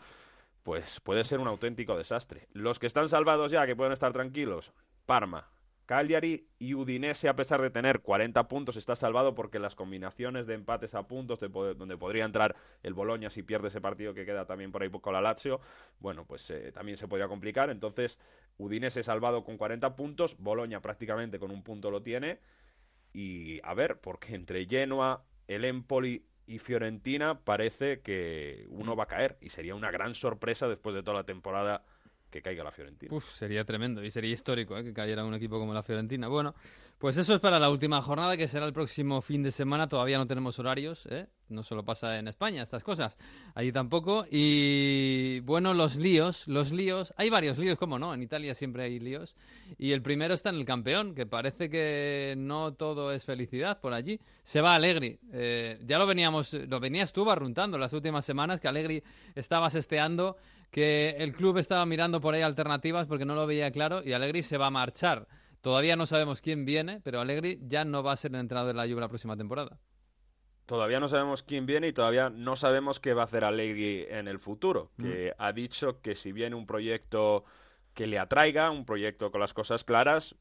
[0.63, 2.47] pues puede ser un auténtico desastre.
[2.53, 4.73] Los que están salvados ya, que pueden estar tranquilos,
[5.07, 5.51] Parma,
[5.87, 10.55] Cagliari y Udinese, a pesar de tener 40 puntos, está salvado porque las combinaciones de
[10.55, 12.55] empates a puntos, de donde podría entrar
[12.85, 15.61] el Boloña si pierde ese partido que queda también por ahí con la Lazio,
[15.99, 17.71] bueno, pues eh, también se podría complicar.
[17.71, 18.21] Entonces,
[18.57, 22.39] Udinese salvado con 40 puntos, Boloña prácticamente con un punto lo tiene.
[23.13, 29.09] Y a ver, porque entre Genoa, el Empoli y Fiorentina parece que uno va a
[29.09, 31.85] caer y sería una gran sorpresa después de toda la temporada
[32.31, 33.15] que caiga la Fiorentina.
[33.15, 34.85] Uf, sería tremendo y sería histórico ¿eh?
[34.85, 36.29] que cayera un equipo como la Fiorentina.
[36.29, 36.55] Bueno,
[36.99, 39.89] pues eso es para la última jornada que será el próximo fin de semana.
[39.89, 41.27] Todavía no tenemos horarios, ¿eh?
[41.49, 43.19] no solo pasa en España estas cosas,
[43.55, 44.27] allí tampoco.
[44.31, 48.15] Y bueno, los líos, los líos, hay varios líos, ¿cómo no?
[48.15, 49.35] En Italia siempre hay líos.
[49.79, 53.93] Y el primero está en el campeón, que parece que no todo es felicidad por
[53.93, 54.21] allí.
[54.45, 55.19] Se va Allegri.
[55.33, 59.03] Eh, ya lo veníamos, lo venías tú barruntando las últimas semanas que Allegri
[59.35, 60.37] estaba sesteando
[60.71, 64.43] que el club estaba mirando por ahí alternativas porque no lo veía claro y Allegri
[64.43, 65.27] se va a marchar.
[65.61, 68.75] Todavía no sabemos quién viene, pero Allegri ya no va a ser el entrenador de
[68.75, 69.79] la Juve la próxima temporada.
[70.65, 74.29] Todavía no sabemos quién viene y todavía no sabemos qué va a hacer Allegri en
[74.29, 74.93] el futuro.
[74.97, 75.43] Que mm.
[75.43, 77.45] ha dicho que si viene un proyecto
[77.93, 80.37] que le atraiga, un proyecto con las cosas claras,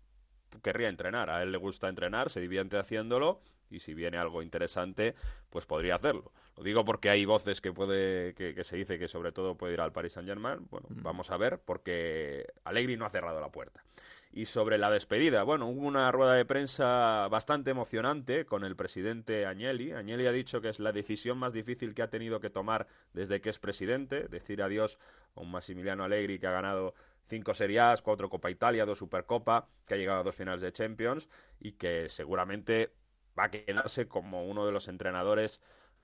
[0.62, 1.30] querría entrenar.
[1.30, 5.16] A él le gusta entrenar, se divierte haciéndolo y si viene algo interesante,
[5.50, 6.32] pues podría hacerlo.
[6.58, 9.74] Lo digo porque hay voces que puede que, que se dice que sobre todo puede
[9.74, 10.68] ir al Paris Saint Germain.
[10.70, 11.02] Bueno, mm.
[11.04, 13.84] vamos a ver porque Allegri no ha cerrado la puerta.
[14.32, 19.48] Y sobre la despedida, bueno, hubo una rueda de prensa bastante emocionante con el presidente
[19.48, 19.92] Agnelli.
[19.92, 23.42] Agnelli ha dicho que es la decisión más difícil que ha tenido que tomar desde
[23.42, 25.00] que es presidente, decir adiós
[25.36, 26.94] a un Massimiliano Allegri que ha ganado
[27.26, 30.74] cinco Serie A, cuatro Copa Italia, dos Supercopa, que ha llegado a dos finales de
[30.74, 31.28] Champions
[31.60, 32.92] y que seguramente
[33.38, 35.60] va a quedarse como uno de los entrenadores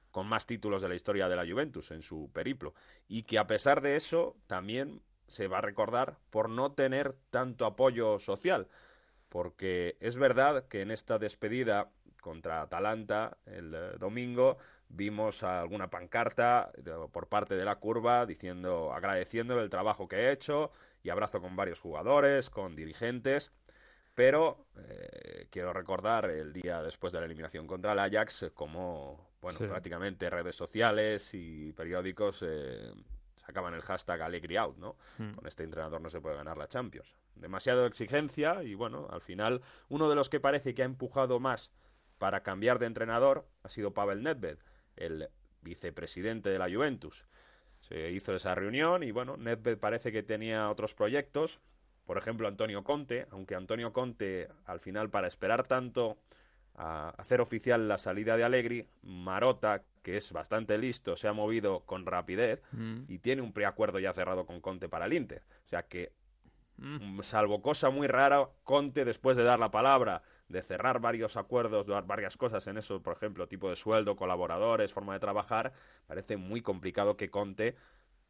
[0.09, 2.73] con más títulos de la historia de la Juventus en su periplo.
[3.07, 7.65] Y que a pesar de eso también se va a recordar por no tener tanto
[7.65, 8.67] apoyo social.
[9.30, 11.89] Porque es verdad que en esta despedida
[12.21, 14.57] contra Atalanta el eh, domingo
[14.88, 16.71] vimos alguna pancarta
[17.11, 20.71] por parte de la curva diciendo agradeciéndole el trabajo que he hecho
[21.03, 23.51] y abrazo con varios jugadores, con dirigentes,
[24.15, 29.59] pero eh, quiero recordar el día después de la eliminación contra el Ajax como bueno,
[29.59, 29.67] sí.
[29.67, 32.91] prácticamente redes sociales y periódicos eh,
[33.45, 34.97] sacaban el hashtag Allegri out, ¿no?
[35.17, 35.33] Mm.
[35.33, 37.15] Con este entrenador no se puede ganar la Champions.
[37.35, 41.71] Demasiado exigencia y bueno, al final uno de los que parece que ha empujado más
[42.17, 44.57] para cambiar de entrenador ha sido Pavel Nedved,
[44.95, 45.29] el
[45.61, 47.25] vicepresidente de la Juventus.
[47.81, 51.59] Se hizo esa reunión y bueno, Nedved parece que tenía otros proyectos,
[52.05, 56.17] por ejemplo Antonio Conte, aunque Antonio Conte al final para esperar tanto
[56.78, 61.82] a hacer oficial la salida de Allegri, Marota, que es bastante listo, se ha movido
[61.86, 63.03] con rapidez mm.
[63.07, 65.43] y tiene un preacuerdo ya cerrado con Conte para el Inter.
[65.65, 66.11] O sea que,
[66.78, 67.21] mm.
[67.21, 72.05] salvo cosa muy rara, Conte, después de dar la palabra, de cerrar varios acuerdos, dar
[72.05, 75.73] varias cosas en eso, por ejemplo, tipo de sueldo, colaboradores, forma de trabajar,
[76.07, 77.76] parece muy complicado que Conte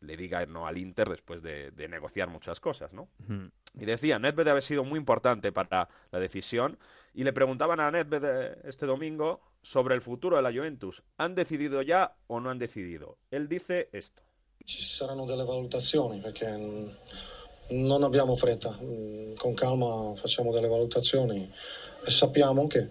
[0.01, 3.09] le diga no al Inter después de, de negociar muchas cosas, ¿no?
[3.27, 3.47] Mm.
[3.79, 6.77] Y decía, Nedved ha sido muy importante para la decisión
[7.15, 11.01] y le preguntaban a Nedved eh, este domingo sobre el futuro de la Juventus.
[11.17, 13.17] ¿Han decidido ya o no han decidido?
[13.31, 14.21] Él dice esto.
[14.63, 16.89] Ci saranno delle valutazioni perché mm,
[17.85, 21.49] non abbiamo fretta, Mm, con calma facciamo delle valutazioni
[22.03, 22.89] e sappiamo che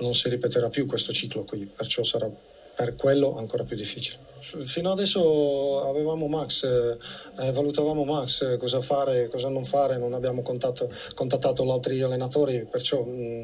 [0.00, 2.28] non si ripeterà più questo ciclo qui, perciò sarà
[2.74, 4.18] per quello ancora più difficile.
[4.64, 10.42] Fino adesso avevamo Max, eh, valutavamo Max, eh, cosa fare, cosa non fare, non abbiamo
[10.42, 13.42] contatto- contattato gli altri allenatori, perciò mm,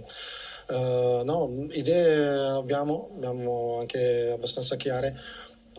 [0.68, 5.18] eh, no, idee abbiamo, abbiamo anche abbastanza chiare,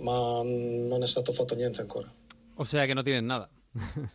[0.02, 2.12] ma non è stato fatto niente ancora.
[2.56, 3.50] O sea que no tienen nada.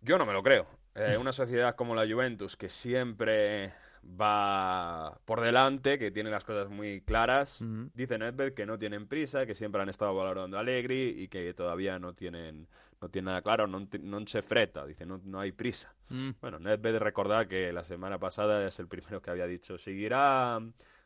[0.00, 0.66] Yo no me lo creo.
[0.94, 3.74] Eh, una sociedad como la Juventus, que siempre
[4.20, 9.46] va por delante, que tiene las cosas muy claras, dice Nedved que no tienen prisa,
[9.46, 12.68] que siempre han estado valorando a Allegri y que todavía no tienen,
[13.00, 15.94] no tienen nada claro, no, no se freta, dice, no, no hay prisa.
[16.08, 16.30] Mm.
[16.40, 20.60] Bueno, Nedved recordar que la semana pasada es el primero que había dicho, seguirá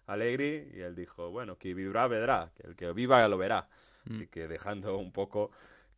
[0.07, 3.69] Allegri, y él dijo, bueno, que vivirá, vedrá, que el que viva lo verá.
[4.09, 5.51] Así que dejando un poco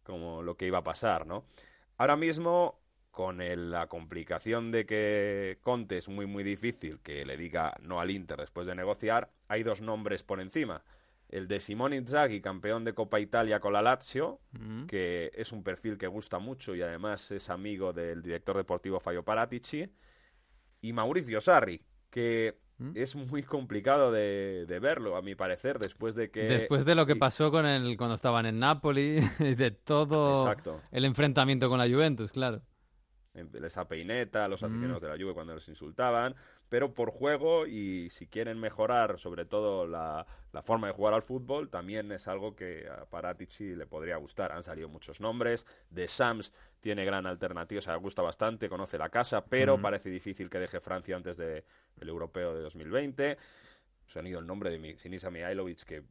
[0.03, 1.45] como lo que iba a pasar, ¿no?
[1.99, 2.82] Ahora mismo,
[3.13, 8.01] con el- la complicación de que Conte es muy, muy difícil que le diga no
[8.01, 10.83] al Inter después de negociar, hay dos nombres por encima.
[11.29, 14.87] El de Simone Inzaghi, campeón de Copa Italia con la Lazio, Mm.
[14.87, 19.23] que es un perfil que gusta mucho y además es amigo del director deportivo Fabio
[19.25, 19.89] Paratici,
[20.81, 22.93] y Mauricio Sarri, que Mm.
[22.95, 26.43] es muy complicado de, de verlo, a mi parecer, después de que...
[26.45, 30.81] Después de lo que pasó con el cuando estaban en Napoli y de todo Exacto.
[30.91, 32.63] el enfrentamiento con la Juventus, claro.
[33.35, 34.67] Esa peineta, los Mm.
[34.67, 36.35] aficionados de la Juve cuando les insultaban,
[36.69, 41.23] pero por juego y si quieren mejorar sobre todo la, la forma de jugar al
[41.23, 44.53] fútbol, también es algo que a Paratici le podría gustar.
[44.53, 48.99] Han salido muchos nombres, de Sams tiene gran alternativa, o sea, le gusta bastante, conoce
[48.99, 49.83] la casa, pero Mm.
[49.83, 51.63] parece difícil que deje Francia antes del
[52.01, 53.39] europeo de 2020.
[54.07, 56.03] Se han ido el nombre de Mi- Sinisa Mihailovic, que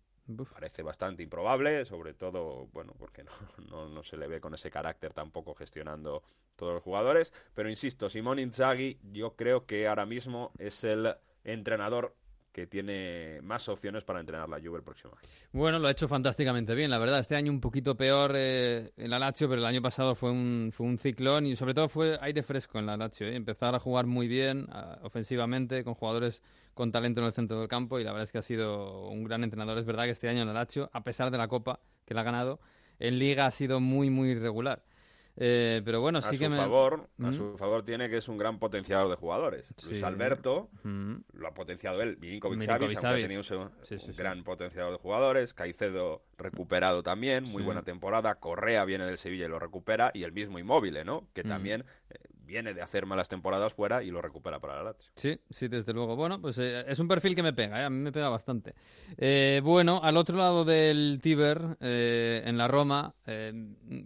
[0.54, 3.32] parece bastante improbable, sobre todo, bueno, porque no,
[3.70, 6.24] no, no se le ve con ese carácter tampoco gestionando
[6.56, 7.34] todos los jugadores.
[7.54, 12.16] Pero insisto, Simón Inzaghi yo creo que ahora mismo es el entrenador
[12.52, 15.30] que tiene más opciones para entrenar la Juve el próximo año.
[15.54, 17.20] Bueno, lo ha hecho fantásticamente bien, la verdad.
[17.20, 20.72] Este año un poquito peor eh, en la Lazio, pero el año pasado fue un,
[20.74, 23.28] fue un ciclón y sobre todo fue aire fresco en la Lazio.
[23.28, 23.36] ¿eh?
[23.36, 24.68] Empezar a jugar muy bien
[25.02, 26.44] ofensivamente, con jugadores
[26.74, 29.24] con talento en el centro del campo y la verdad es que ha sido un
[29.24, 29.78] gran entrenador.
[29.78, 32.22] Es verdad que este año en la Lazio, a pesar de la Copa que la
[32.22, 32.60] ha ganado,
[33.00, 34.84] en Liga ha sido muy, muy irregular.
[35.38, 36.58] Eh, pero bueno, a sí su que me...
[36.58, 37.34] favor, a ¿Mm?
[37.34, 39.74] su favor tiene que es un gran potenciador de jugadores.
[39.88, 40.04] Luis.
[40.04, 41.16] Alberto Mm.
[41.34, 44.98] lo ha potenciado él, Milinkovic Savic, ha tenido un, Sí, sí, un gran potenciador de
[44.98, 50.24] jugadores, Caicedo recuperado también, muy buena temporada, Correa viene del Sevilla y lo recupera, y
[50.24, 51.28] el mismo Inmóvil, ¿no?
[51.34, 51.48] Que Mm.
[51.48, 52.16] también eh,
[52.52, 55.10] viene de hacer malas temporadas fuera y lo recupera para la Lazio.
[55.16, 56.18] Sí, sí, desde luego.
[56.18, 57.86] Bueno, pues eh, es un perfil que me pega, ¿eh?
[57.86, 58.76] a mí me pega bastante.
[59.18, 63.16] Eh, bueno, al otro lado del Tíber, eh, en la Roma,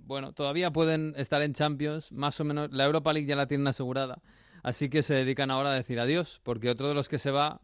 [0.04, 2.72] bueno, todavía pueden estar en Champions, más o menos.
[2.72, 4.22] La Europa League ya la tienen asegurada,
[4.62, 7.60] así que se dedican ahora a decir adiós, porque otro de los que se va,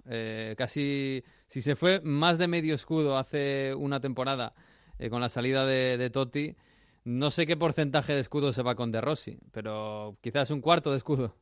[0.57, 4.53] casi, si se fue más de medio escudo hace una temporada
[5.11, 6.55] con la salida de, de Totti,
[7.03, 10.91] no sé qué porcentaje de escudo se va con De Rossi, pero quizás un cuarto
[10.91, 11.35] de escudo.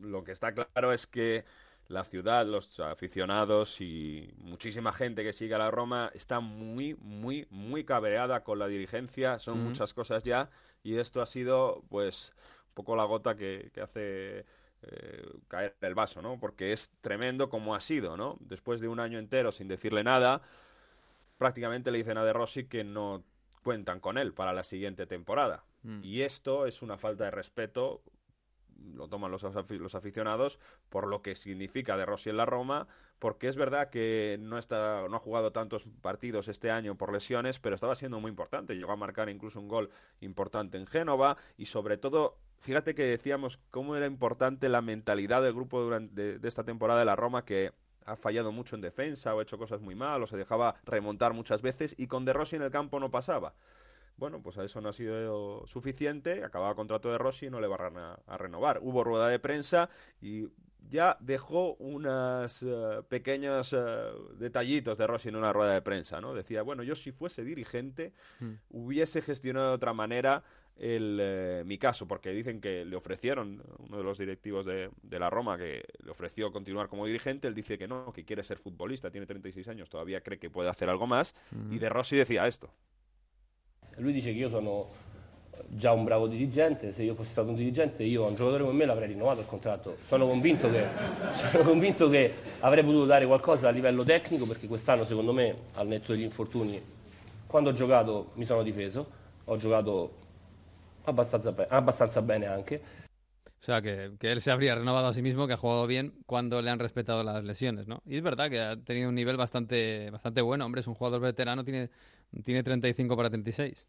[0.00, 1.44] Lo que está claro es que
[1.88, 7.46] la ciudad, los aficionados y muchísima gente que sigue a la Roma está muy, muy,
[7.50, 9.38] muy cabreada con la dirigencia.
[9.38, 10.50] Son muchas cosas ya
[10.82, 12.32] y esto ha sido, pues,
[12.68, 14.46] un poco la gota que, que hace
[14.82, 16.38] eh, caer el vaso, ¿no?
[16.40, 18.38] Porque es tremendo como ha sido, ¿no?
[18.40, 20.40] Después de un año entero sin decirle nada,
[21.36, 23.24] prácticamente le dicen a De Rossi que no
[23.64, 25.64] cuentan con él para la siguiente temporada.
[25.82, 26.00] Mm.
[26.04, 28.02] Y esto es una falta de respeto,
[28.94, 32.86] lo toman los, los aficionados, por lo que significa De Rossi en la Roma,
[33.18, 37.58] porque es verdad que no, está, no ha jugado tantos partidos este año por lesiones,
[37.58, 38.74] pero estaba siendo muy importante.
[38.74, 39.90] Llegó a marcar incluso un gol
[40.20, 45.54] importante en Génova y sobre todo, fíjate que decíamos cómo era importante la mentalidad del
[45.54, 47.72] grupo durante de, de esta temporada de la Roma que
[48.04, 51.62] ha fallado mucho en defensa o hecho cosas muy mal o se dejaba remontar muchas
[51.62, 53.54] veces y con De Rossi en el campo no pasaba.
[54.16, 56.44] Bueno, pues a eso no ha sido suficiente.
[56.44, 58.78] Acababa contrato de Rossi y no le van a, a renovar.
[58.80, 59.88] Hubo rueda de prensa
[60.20, 60.46] y
[60.88, 62.64] ya dejó unos
[63.08, 66.34] pequeños eh, detallitos de Rossi en una rueda de prensa, ¿no?
[66.34, 68.12] Decía, bueno, yo si fuese dirigente
[68.70, 70.44] hubiese gestionado de otra manera
[70.76, 75.18] el, eh, mi caso, porque dicen que le ofrecieron, uno de los directivos de, de
[75.18, 78.58] la Roma, que le ofreció continuar como dirigente, él dice que no, que quiere ser
[78.58, 81.34] futbolista, tiene 36 años, todavía cree que puede hacer algo más,
[81.70, 82.70] y De Rossi decía esto.
[83.98, 84.88] Lui dice che io sono
[85.68, 88.76] già un bravo dirigente, se io fossi stato un dirigente io a un giocatore come
[88.76, 89.96] me l'avrei rinnovato il contratto.
[90.06, 90.84] Sono convinto che,
[91.50, 95.86] sono convinto che avrei potuto dare qualcosa a livello tecnico perché quest'anno secondo me, al
[95.86, 96.82] netto degli infortuni,
[97.46, 100.22] quando ho giocato mi sono difeso, ho giocato
[101.04, 102.80] abbastanza, be- abbastanza bene anche.
[103.60, 106.12] O sea, que, que él se habría renovado a sí mismo, que ha jugado bien
[106.26, 108.02] cuando le han respetado las lesiones, ¿no?
[108.04, 110.66] Y es verdad que ha tenido un nivel bastante, bastante bueno.
[110.66, 111.88] Hombre, es un jugador veterano, tiene,
[112.44, 113.86] tiene 35 para 36.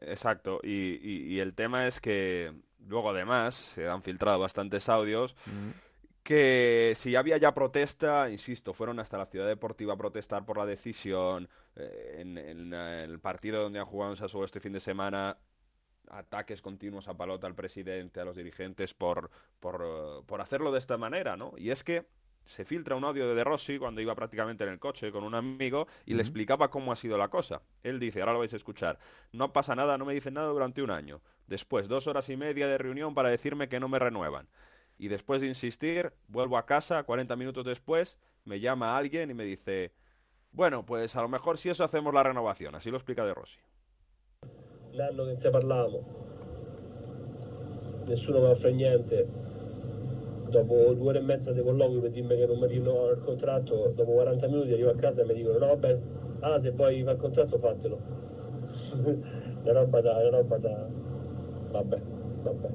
[0.00, 0.70] Exacto, y,
[1.02, 2.52] y- y el tema es que
[2.86, 5.36] luego además se han filtrado bastantes audios
[6.22, 10.66] que si había ya protesta, insisto, fueron hasta la ciudad deportiva a protestar por la
[10.66, 15.38] decisión, eh, en, en, el partido donde han jugado en Sassuolo este fin de semana,
[16.10, 20.78] ataques continuos a palota al presidente, a los dirigentes por, por, eh, por hacerlo de
[20.78, 21.52] esta manera, ¿no?
[21.56, 22.06] Y es que
[22.44, 25.34] se filtra un audio de De Rossi cuando iba prácticamente en el coche con un
[25.34, 27.62] amigo y le explicaba cómo ha sido la cosa.
[27.82, 28.98] Él dice, ahora lo vais a escuchar,
[29.32, 31.20] no pasa nada, no me dicen nada durante un año.
[31.46, 34.48] Después, dos horas y media de reunión para decirme que no me renuevan.
[34.98, 39.44] Y después de insistir, vuelvo a casa, 40 minutos después, me llama alguien y me
[39.44, 39.92] dice,
[40.52, 42.74] bueno, pues a lo mejor si eso hacemos la renovación.
[42.74, 43.60] Así lo explica De Rossi.
[44.92, 46.02] L'anno che ne parlavamo,
[48.06, 49.28] nessuno mi offre niente.
[50.48, 53.92] Dopo due ore e mezza di colloquio per dirmi che non mi rinnovano il contratto,
[53.94, 55.98] dopo 40 minuti arrivo a casa e mi dicono no vabbè,
[56.40, 57.98] ah se poi fa il contratto fatelo.
[59.62, 60.88] una roba da, una roba da...
[61.70, 62.00] vabbè,
[62.42, 62.68] vabbè.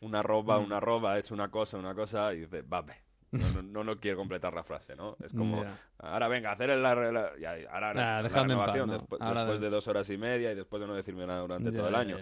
[0.00, 2.30] Una roba, una roba, es una cosa, una cosa,
[2.66, 3.03] vabe.
[3.34, 5.16] No, no, no, no quiere completar la frase, ¿no?
[5.24, 5.64] Es como,
[5.98, 10.08] ahora venga, hacer el, la, la- ya, ahora Ah, la renovación después de- dos horas
[10.10, 12.16] y media y después de no decirme nada durante todo el año.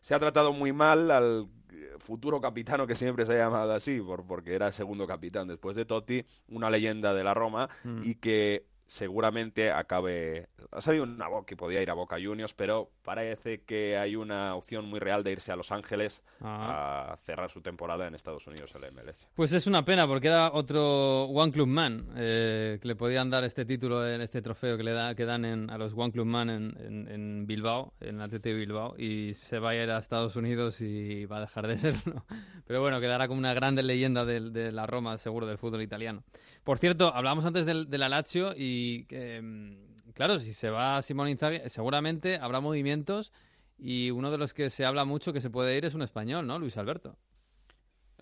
[0.00, 4.00] Se ha tratado muy mal al eh, futuro capitano que siempre se ha llamado así,
[4.00, 8.00] por, porque era segundo capitán después de Totti, una leyenda de la Roma Mm.
[8.04, 10.48] y que seguramente acabe...
[10.72, 14.56] Ha salido una voz que podía ir a Boca Juniors, pero parece que hay una
[14.56, 18.74] opción muy real de irse a Los Ángeles a cerrar su temporada en Estados Unidos,
[18.74, 19.28] el MLS.
[19.36, 23.44] Pues es una pena porque era otro One Club Man eh, que le podían dar
[23.44, 26.26] este título, en este trofeo que le da, que dan en- a los One Club
[26.26, 29.98] Man en, en- en Bilbao, en el de Bilbao, y se va a ir a
[29.98, 32.24] Estados Unidos y va a dejar de serlo.
[32.66, 36.24] Pero bueno, quedará como una grande leyenda de, la Roma, seguro, del fútbol italiano.
[36.64, 41.28] Por cierto, hablábamos antes del, de la Lazio y mm, claro, si se va Simón
[41.28, 43.32] Inzaghi, seguramente habrá movimientos
[43.78, 46.46] y uno de los que se habla mucho que se puede ir es un español,
[46.46, 46.58] ¿no?
[46.58, 47.16] Luis Alberto.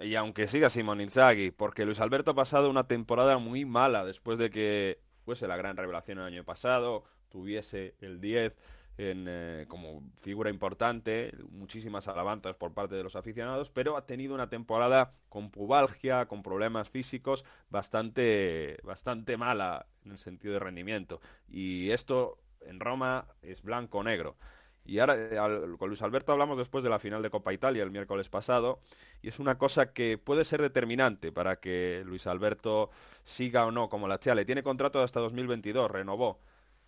[0.01, 4.39] Y aunque siga Simón Inzaghi, porque Luis Alberto ha pasado una temporada muy mala después
[4.39, 8.57] de que fuese la gran revelación el año pasado, tuviese el 10
[8.99, 14.35] en, eh, como figura importante, muchísimas alabanzas por parte de los aficionados, pero ha tenido
[14.35, 21.21] una temporada con pubalgia, con problemas físicos, bastante, bastante mala en el sentido de rendimiento.
[21.49, 24.37] Y esto en Roma es blanco-negro.
[24.85, 27.91] Y ahora eh, con Luis Alberto hablamos después de la final de Copa Italia el
[27.91, 28.81] miércoles pasado
[29.21, 32.91] y es una cosa que puede ser determinante para que Luis Alberto
[33.23, 34.47] siga o no como la Chale.
[34.47, 36.41] Tiene contrato hasta 2022, renovó.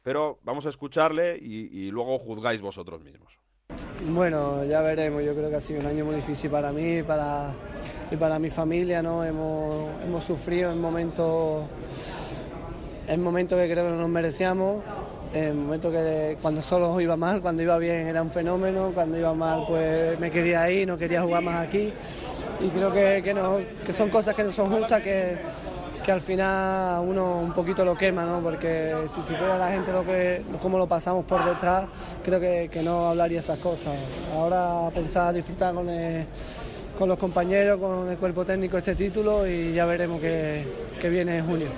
[0.02, 3.32] Pero vamos a escucharle y, luego juzgáis vosotros mismos.
[4.08, 5.22] Bueno, ya veremos.
[5.22, 7.50] Yo creo que ha sido un año muy difícil para mí para,
[8.10, 9.02] y para mi familia.
[9.02, 9.24] ¿no?
[9.24, 11.66] Hemos, hemos sufrido en momentos,
[13.06, 14.82] en momentos que creo que no nos merecíamos.
[15.32, 19.32] En momentos que cuando solo iba mal, cuando iba bien era un fenómeno, cuando iba
[19.32, 21.92] mal pues me quería ir, no quería jugar más aquí.
[22.60, 25.36] Y creo que, que, no- que son cosas que no son justas, que,
[26.04, 28.40] que al final uno un poquito lo quema, ¿no?
[28.40, 31.86] Porque si supiera la gente lo que, cómo lo pasamos por detrás,
[32.24, 33.96] creo que, que no hablaría esas cosas.
[34.32, 35.88] Ahora pensar disfrutar con,
[36.98, 40.64] con los compañeros, con el cuerpo técnico este título y ya veremos qué,
[41.00, 41.68] qué viene en junio.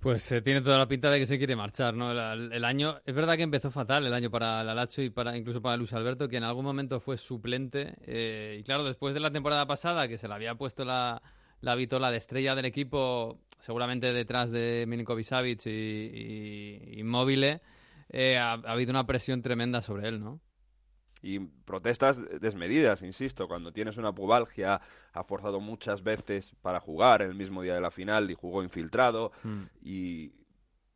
[0.00, 2.12] Pues eh, tiene toda la pinta de que se quiere marchar, ¿no?
[2.12, 5.60] El, año, es verdad que empezó fatal el año para la Lazio y para incluso
[5.60, 7.94] para Luis Alberto, que en algún momento fue suplente.
[8.06, 11.20] eh, y claro, después de la temporada pasada, que se le había puesto la,
[11.60, 17.60] la vitola de estrella del equipo, seguramente detrás de Milinkovic Savic y, y Immobile,
[18.10, 20.40] eh, ha, ha habido una presión tremenda sobre él, ¿no?
[21.20, 24.80] Y protestas desmedidas, insisto, cuando tienes una pubalgia,
[25.12, 29.32] ha forzado muchas veces para jugar el mismo día de la final y jugó infiltrado.
[29.42, 29.62] Mm.
[29.82, 30.32] Y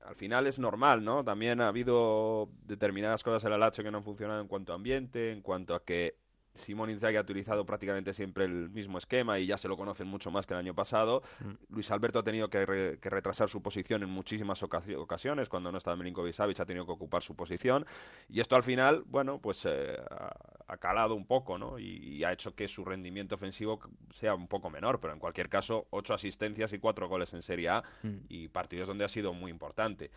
[0.00, 1.24] al final es normal, ¿no?
[1.24, 4.76] También ha habido determinadas cosas en la Lazio que no han funcionado en cuanto a
[4.76, 6.21] ambiente, en cuanto a que
[6.54, 10.30] Simón Inzaghi ha utilizado prácticamente siempre el mismo esquema y ya se lo conocen mucho
[10.30, 11.22] más que el año pasado.
[11.70, 15.48] Luis Alberto ha tenido que, re- que retrasar su posición en muchísimas ocasi- ocasiones.
[15.48, 17.86] Cuando no estaba Milinkovic Savic ha tenido que ocupar su posición.
[18.28, 20.32] Y esto al final, bueno, pues eh, ha,
[20.68, 21.78] ha calado un poco, ¿no?
[21.78, 21.84] Y,
[22.16, 23.80] y ha hecho que su rendimiento ofensivo
[24.12, 25.00] sea un poco menor.
[25.00, 28.16] Pero en cualquier caso, ocho asistencias y cuatro goles en Serie A Mm.
[28.28, 30.10] y partidos donde ha sido muy importante.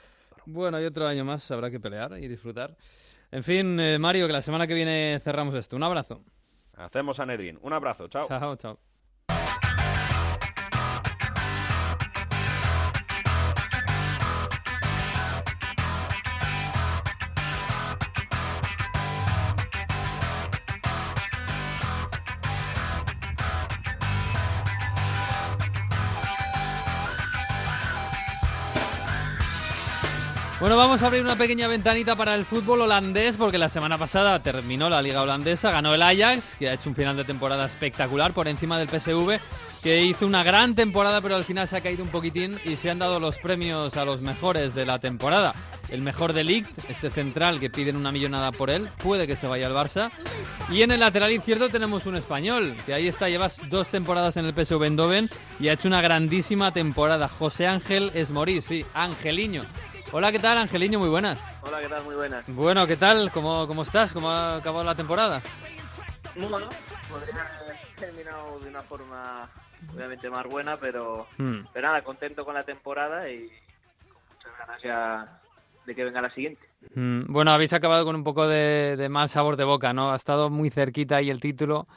[0.45, 2.75] Bueno, y otro año más habrá que pelear y disfrutar.
[3.35, 5.75] En fin, eh, Mario, que la semana que viene cerramos esto.
[5.75, 6.23] Un abrazo.
[6.77, 7.59] Hacemos a Nedrin.
[7.61, 8.29] Un abrazo, chao.
[8.29, 8.79] Chao, chao.
[31.05, 35.03] A abrir una pequeña ventanita para el fútbol holandés porque la semana pasada terminó la
[35.03, 38.79] liga holandesa, ganó el Ajax, que ha hecho un final de temporada espectacular por encima
[38.79, 39.39] del PSV,
[39.83, 42.89] que hizo una gran temporada pero al final se ha caído un poquitín y se
[42.89, 45.53] han dado los premios a los mejores de la temporada.
[45.89, 49.45] El mejor de League, este central que piden una millonada por él, puede que se
[49.45, 50.09] vaya al Barça.
[50.71, 54.45] Y en el lateral izquierdo tenemos un español, que ahí está, llevas dos temporadas en
[54.45, 55.29] el PSV Eindhoven
[55.59, 57.27] y ha hecho una grandísima temporada.
[57.27, 59.65] José Ángel Esmorís, sí, Angeliño.
[60.11, 60.99] Hola, ¿qué tal, Angeliño?
[60.99, 61.43] Muy buenas.
[61.61, 62.03] Hola, ¿qué tal?
[62.03, 62.45] Muy buenas.
[62.47, 63.31] Bueno, ¿qué tal?
[63.31, 64.13] ¿Cómo, cómo estás?
[64.13, 65.41] ¿Cómo ha acabado la temporada?
[66.35, 66.67] Bueno,
[67.09, 69.49] podría haber terminado de una forma
[69.93, 71.61] obviamente más buena, pero, Hmm.
[71.73, 73.47] pero nada, contento con la temporada y
[74.11, 75.41] con muchas ganas ya
[75.85, 76.61] de que venga la siguiente.
[76.95, 80.11] Mm, Bueno, habéis acabado con un poco de, de mal sabor de boca, ¿no?
[80.11, 81.87] Ha estado muy cerquita ahí el título.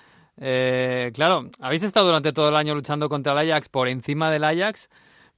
[0.41, 4.45] Eh, claro, habéis estado durante todo el año luchando contra el Ajax por encima del
[4.45, 4.89] Ajax,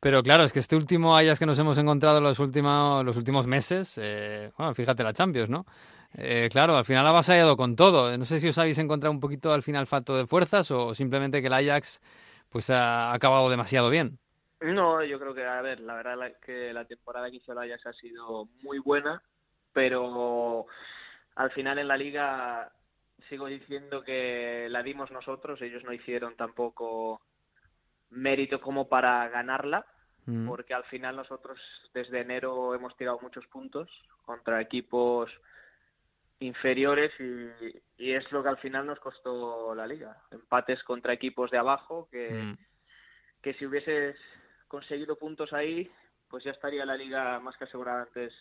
[0.01, 3.17] pero claro, es que este último Ajax que nos hemos encontrado en los últimos, los
[3.17, 5.67] últimos meses, eh, bueno, fíjate la Champions, ¿no?
[6.15, 8.17] Eh, claro, al final ha avasallado con todo.
[8.17, 11.41] No sé si os habéis encontrado un poquito al final falto de fuerzas o simplemente
[11.41, 12.01] que el Ajax
[12.49, 14.19] pues ha acabado demasiado bien.
[14.61, 17.59] No, yo creo que, a ver, la verdad la- que la temporada que hizo el
[17.59, 19.23] Ajax ha sido muy buena,
[19.73, 20.67] pero
[21.37, 22.73] al final en la liga
[23.29, 27.21] sigo diciendo que la dimos nosotros, ellos no hicieron tampoco
[28.11, 29.87] mérito como para ganarla,
[30.27, 30.47] Mm.
[30.47, 31.59] porque al final nosotros
[31.95, 33.89] desde enero hemos tirado muchos puntos
[34.27, 35.31] contra equipos
[36.41, 40.17] inferiores y, y es lo que al final nos costó la liga.
[40.31, 42.59] Empates contra equipos de abajo que, Mm.
[43.43, 44.17] que si hubieses
[44.69, 45.91] conseguido puntos ahí,
[46.29, 48.33] pues ya estaría la liga más que asegurada antes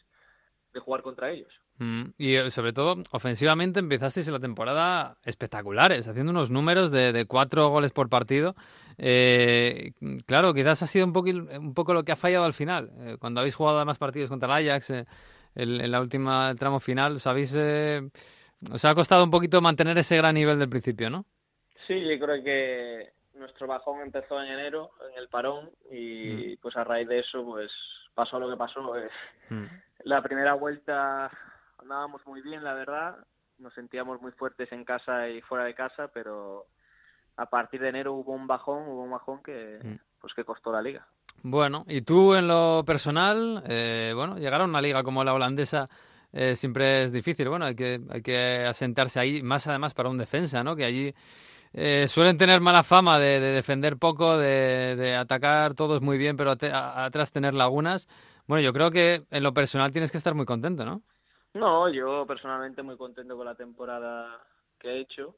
[0.73, 1.51] de jugar contra ellos.
[1.77, 7.25] Mm, Y eh, sobre todo, ofensivamente empezasteis la temporada espectaculares, haciendo unos números de, de
[7.25, 8.55] cuatro goles por partido.
[8.97, 9.91] Eh,
[10.25, 12.91] claro, quizás ha sido un, poco, un poco lo que ha fallado al final.
[12.99, 15.05] Eh, cuando habéis jugado además partidos contra el Ajax eh,
[15.55, 18.01] el- en la última el tramo final, os, habéis, eh,
[18.71, 21.25] os ha costado un poquito mantener ese gran nivel del principio, ¿no?
[21.87, 26.83] Sí, yo creo que nuestro bajón empezó en enero, en el parón, y pues a
[26.83, 27.71] raíz de eso, pues
[28.19, 28.97] pasó lo que pasó.
[28.97, 29.09] Eh,
[30.03, 31.31] La primera vuelta
[31.77, 33.15] andábamos muy bien, la verdad.
[33.57, 36.65] Nos sentíamos muy fuertes en casa y fuera de casa, pero
[37.37, 39.79] a partir de enero hubo un bajón, hubo un bajón que
[40.19, 41.07] pues que costó la liga.
[41.43, 45.89] Bueno, y tú en lo personal, eh, bueno, llegar a una liga como la holandesa
[46.33, 47.47] eh, siempre es difícil.
[47.47, 50.75] Bueno, hay que, hay que asentarse ahí, más además para un defensa, ¿no?
[50.75, 51.13] Que allí
[51.73, 56.37] eh, suelen tener mala fama de, de defender poco, de, de atacar todos muy bien,
[56.37, 58.07] pero a- atrás tener lagunas.
[58.47, 61.03] Bueno, yo creo que en lo personal tienes que estar muy contento, ¿no?
[61.53, 64.39] No, yo personalmente muy contento con la temporada
[64.79, 65.35] que he hecho.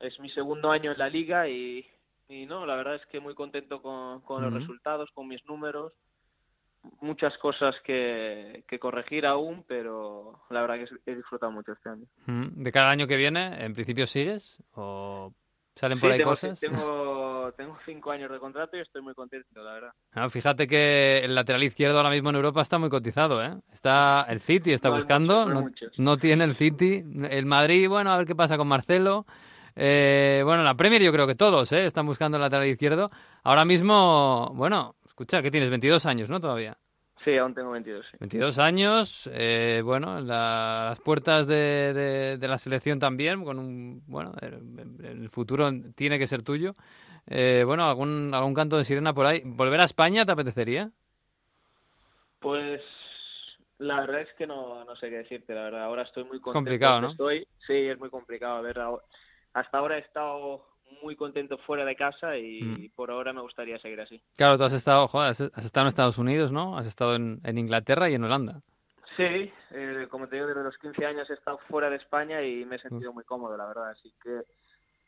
[0.00, 1.86] Es mi segundo año en la liga y,
[2.28, 5.92] y no, la verdad es que muy contento con, con los resultados, con mis números.
[7.00, 12.04] Muchas cosas que, que corregir aún, pero la verdad que he disfrutado mucho este año.
[12.26, 14.62] De cada año que viene, ¿en principio sigues?
[14.72, 15.32] ¿O
[15.76, 16.58] salen por ahí tengo, cosas?
[16.60, 19.92] Tengo, tengo cinco años de contrato y estoy muy contento, la verdad.
[20.12, 23.54] Ah, fíjate que el lateral izquierdo ahora mismo en Europa está muy cotizado, ¿eh?
[23.72, 25.98] Está el City está No buscando, muchos, no hay no, muchos.
[25.98, 29.26] no tiene el City, el Madrid, bueno, a ver qué pasa con Marcelo.
[29.76, 31.86] Eh, bueno, la Premier yo creo que todos, ¿eh?
[31.86, 33.10] Están buscando el lateral izquierdo.
[33.42, 36.40] Ahora mismo, bueno, escucha, que tienes 22 años, ¿no?
[36.40, 36.76] Todavía.
[37.24, 38.04] Sí, aún tengo 22.
[38.10, 38.16] sí.
[38.20, 43.58] 22 años, eh, bueno, en la- las puertas de, de- de la selección también, con
[43.58, 46.76] un, bueno, el, el futuro tiene que ser tuyo.
[47.26, 49.40] Eh, bueno, algún, algún canto de sirena por ahí.
[49.44, 50.90] ¿Volver a España te apetecería?
[52.40, 52.82] Pues
[53.78, 55.84] la verdad es que no, no sé qué decirte, la verdad.
[55.84, 56.52] Ahora estoy muy contento.
[56.52, 57.12] complicado, donde ¿no?
[57.12, 57.48] Estoy.
[57.66, 58.56] Sí, es muy complicado.
[58.56, 58.78] A ver,
[59.54, 60.66] hasta ahora he estado
[61.02, 62.90] muy contento fuera de casa y Mm.
[62.94, 64.20] por ahora me gustaría seguir así.
[64.36, 66.78] Claro, tú has estado, joder, has estado en Estados Unidos, ¿no?
[66.78, 68.60] Has estado en, en Inglaterra y en Holanda.
[69.16, 72.64] Sí, eh, como te digo, desde los 15 años he estado fuera de España y
[72.64, 73.90] me he sentido muy cómodo, la verdad.
[73.90, 74.40] Así que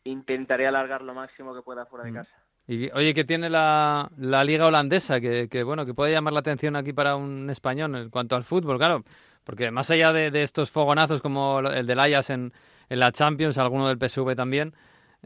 [0.05, 2.15] intentaré alargar lo máximo que pueda fuera de Mm.
[2.15, 2.31] casa.
[2.69, 5.21] Y oye, ¿qué tiene la, la liga holandesa?
[5.21, 8.43] Que, que, bueno, que puede llamar la atención aquí para un español en cuanto al
[8.45, 9.03] fútbol, claro.
[9.45, 12.53] Porque más allá de, de estos fogonazos como el del Ajax en,
[12.89, 14.75] en la Champions, alguno del PSV también,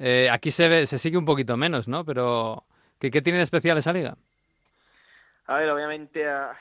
[0.01, 2.05] eh, aquí se ve, se sigue un poquito menos, ¿no?
[2.05, 2.65] Pero,
[2.99, 4.17] ¿qué, qué tiene de especial esa liga?
[5.47, 6.59] A ver, obviamente, ah,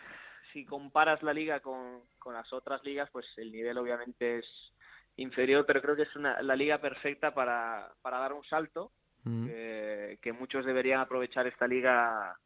[0.54, 4.46] si comparas la liga con, con las otras ligas, pues el nivel obviamente es
[5.16, 8.92] inferior, pero creo que es una, la liga perfecta para, para dar un salto,
[9.24, 9.48] Mm.
[9.48, 12.38] que, que muchos deberían aprovechar esta liga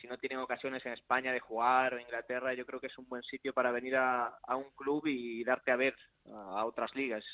[0.00, 3.08] si no tienen ocasiones en España de jugar o Inglaterra, yo creo que es un
[3.08, 5.96] buen sitio para venir a, a un club y darte a ver
[6.26, 7.24] a, a otras ligas.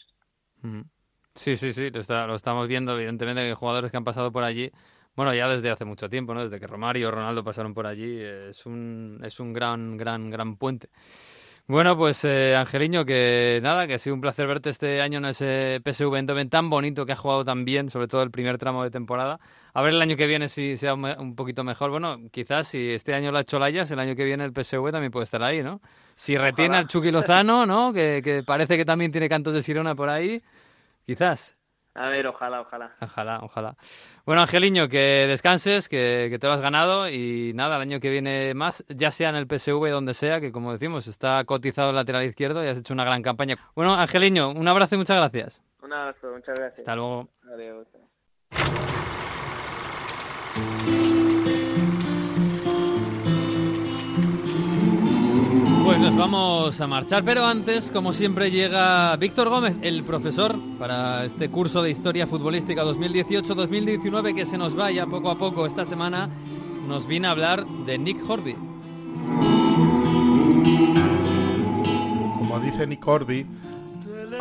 [0.63, 0.83] Mm.
[1.35, 4.45] Sí, sí, sí, lo, está- lo estamos viendo, evidentemente, que jugadores que han pasado por
[4.45, 4.71] allí,
[5.17, 6.43] bueno, ya desde hace mucho tiempo, ¿no?
[6.43, 10.57] Desde que Romario y Ronaldo pasaron por allí, es un, es un gran, gran, gran
[10.57, 10.89] puente.
[11.69, 15.27] Bueno, pues eh, Angeliño, que nada, que ha sido un placer verte este año en
[15.27, 18.83] ese PSV Eindhoven tan bonito que ha jugado tan bien, sobre todo el primer tramo
[18.83, 19.39] de temporada.
[19.73, 21.91] A ver el año que viene si sea un, poquito mejor.
[21.91, 24.91] Bueno, quizás si este año lo ha hecho Layas, el año que viene el PSV
[24.91, 25.81] también puede estar ahí, ¿no?
[26.17, 27.93] Si retiene al Chucky Lozano, ¿no?
[27.93, 30.43] Que, que parece que también tiene cantos de sirona por ahí,
[31.07, 31.55] quizás.
[31.95, 32.97] A ver, ojalá, ojalá.
[33.01, 33.77] Ojalá, ojalá.
[34.25, 38.09] Bueno, Angeliño, que descanses, que, que te lo has ganado y nada, el año que
[38.09, 41.97] viene más, ya sea en el PSV, donde sea, que como decimos, está cotizado el
[41.97, 43.59] lateral izquierdo y has hecho una gran campaña.
[43.75, 45.61] Bueno, Angeliño, un abrazo y muchas gracias.
[45.83, 46.79] Un abrazo, muchas gracias.
[46.81, 47.29] Hasta luego.
[47.53, 47.87] Adiós.
[56.03, 61.49] Nos vamos a marchar, pero antes, como siempre, llega Víctor Gómez, el profesor, para este
[61.49, 66.29] curso de Historia Futbolística 2018-2019 que se nos vaya poco a poco esta semana.
[66.89, 68.55] Nos viene a hablar de Nick Horby.
[72.37, 73.47] Como dice Nick Horby,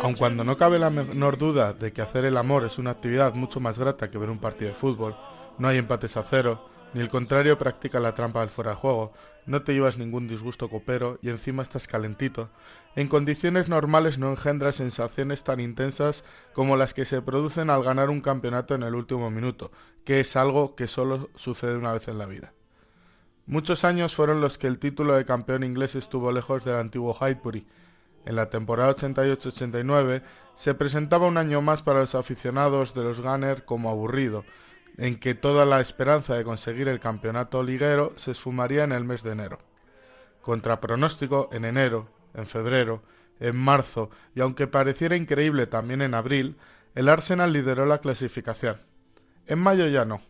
[0.02, 3.34] aun cuando no cabe la menor duda de que hacer el amor es una actividad
[3.34, 5.14] mucho más grata que ver un partido de fútbol,
[5.58, 9.12] no hay empates a cero, ni el contrario practica la trampa del fuera de juego,
[9.46, 12.50] no te llevas ningún disgusto copero y encima estás calentito.
[12.94, 18.10] En condiciones normales no engendra sensaciones tan intensas como las que se producen al ganar
[18.10, 19.72] un campeonato en el último minuto,
[20.04, 22.52] que es algo que solo sucede una vez en la vida.
[23.46, 27.66] Muchos años fueron los que el título de campeón inglés estuvo lejos del antiguo Highbury.
[28.24, 30.22] En la temporada 88-89
[30.54, 34.44] se presentaba un año más para los aficionados de los Gunners como aburrido,
[34.98, 39.22] en que toda la esperanza de conseguir el campeonato liguero se esfumaría en el mes
[39.22, 39.58] de enero.
[40.40, 43.02] Contra pronóstico, en enero, en febrero,
[43.40, 46.56] en marzo y aunque pareciera increíble también en abril,
[46.94, 48.80] el Arsenal lideró la clasificación.
[49.46, 50.20] En mayo ya no,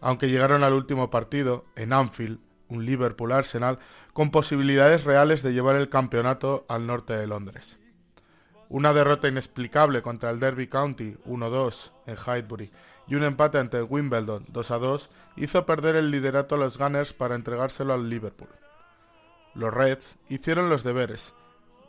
[0.00, 2.38] aunque llegaron al último partido, en Anfield,
[2.68, 3.78] un Liverpool-Arsenal,
[4.12, 7.78] con posibilidades reales de llevar el campeonato al norte de Londres.
[8.68, 12.70] Una derrota inexplicable contra el Derby County 1-2 en Highbury
[13.06, 17.12] y un empate ante Wimbledon 2 a 2 hizo perder el liderato a los Gunners
[17.12, 18.48] para entregárselo al Liverpool.
[19.54, 21.34] Los Reds hicieron los deberes,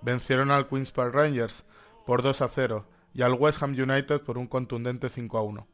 [0.02, 1.64] vencieron al Queens Park Rangers
[2.06, 5.68] por 2 a 0 y al West Ham United por un contundente 5 a 1.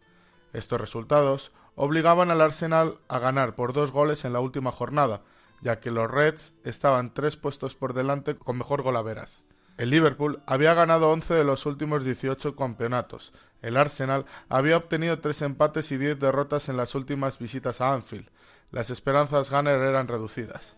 [0.54, 5.22] Estos resultados obligaban al Arsenal a ganar por dos goles en la última jornada,
[5.62, 9.46] ya que los Reds estaban tres puestos por delante con mejor golaveras.
[9.78, 13.34] El Liverpool había ganado 11 de los últimos 18 campeonatos.
[13.61, 18.30] El Arsenal había obtenido 3 empates y 10 derrotas en las últimas visitas a Anfield.
[18.72, 20.76] Las esperanzas Gunner eran reducidas.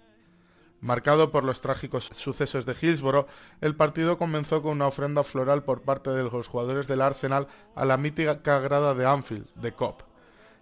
[0.81, 3.27] Marcado por los trágicos sucesos de Hillsborough,
[3.61, 7.85] el partido comenzó con una ofrenda floral por parte de los jugadores del Arsenal a
[7.85, 10.01] la mítica grada de Anfield, de Cop.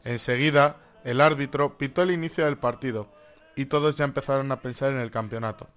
[0.03, 3.07] Enseguida, el árbitro pitó el inicio del partido,
[3.55, 5.67] y todos ya empezaron a pensar en el campeonato.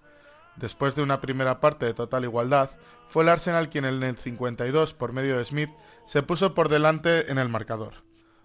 [0.57, 2.71] Después de una primera parte de total igualdad,
[3.09, 5.71] fue el Arsenal quien en el 52, por medio de Smith,
[6.07, 7.95] se puso por delante en el marcador.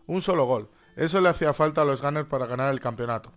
[0.07, 3.31] Un solo gol, eso le hacía falta a los Gunners para ganar el campeonato.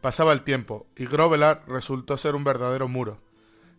[0.00, 3.20] Pasaba el tiempo, y Grovelar resultó ser un verdadero muro.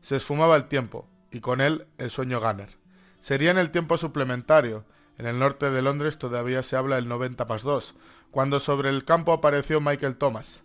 [0.02, 2.78] Se esfumaba el tiempo, y con él el sueño Gunner.
[3.20, 4.86] Sería en el tiempo suplementario,
[5.18, 7.96] en el norte de Londres todavía se habla del 90 más 2,
[8.32, 10.65] cuando sobre el campo apareció Michael Thomas.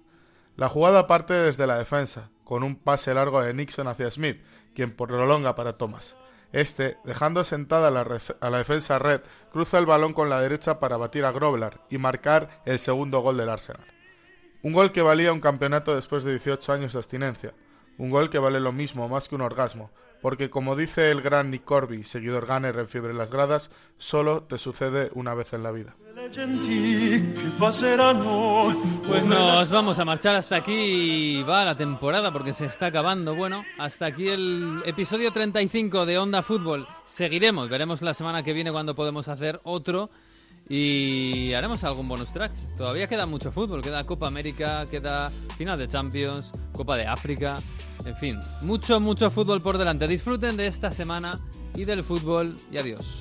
[0.61, 4.43] La jugada parte desde la defensa, con un pase largo de Nixon hacia Smith,
[4.75, 6.17] quien prolonga para Thomas.
[6.53, 8.07] Este, dejando sentada a la,
[8.41, 11.97] a la, defensa red, cruza el balón con la derecha para batir a Grovelar y
[11.97, 13.87] marcar el segundo gol del Arsenal.
[14.63, 17.55] Un gol que valía un campeonato después de 18 años de abstinencia.
[17.97, 19.91] Un gol que vale lo mismo más que un orgasmo,
[20.21, 24.43] porque como dice el gran Nick Corby, seguidor Gunner en Fiebre en las Gradas, solo
[24.43, 25.97] te sucede una vez en la vida.
[29.07, 33.35] Pues nos vamos a marchar hasta aquí va la temporada porque se está acabando.
[33.35, 36.87] Bueno, hasta aquí el episodio 35 de Onda Fútbol.
[37.05, 40.11] Seguiremos, veremos la semana que viene cuando podemos hacer otro
[40.71, 42.53] y haremos algún bonus track.
[42.79, 47.59] Todavía queda mucho fútbol, queda Copa América, queda final de Champions, Copa de África,
[48.05, 50.07] en fin, mucho, mucho fútbol por delante.
[50.07, 51.41] Disfruten de esta semana
[51.75, 53.21] y del fútbol y adiós.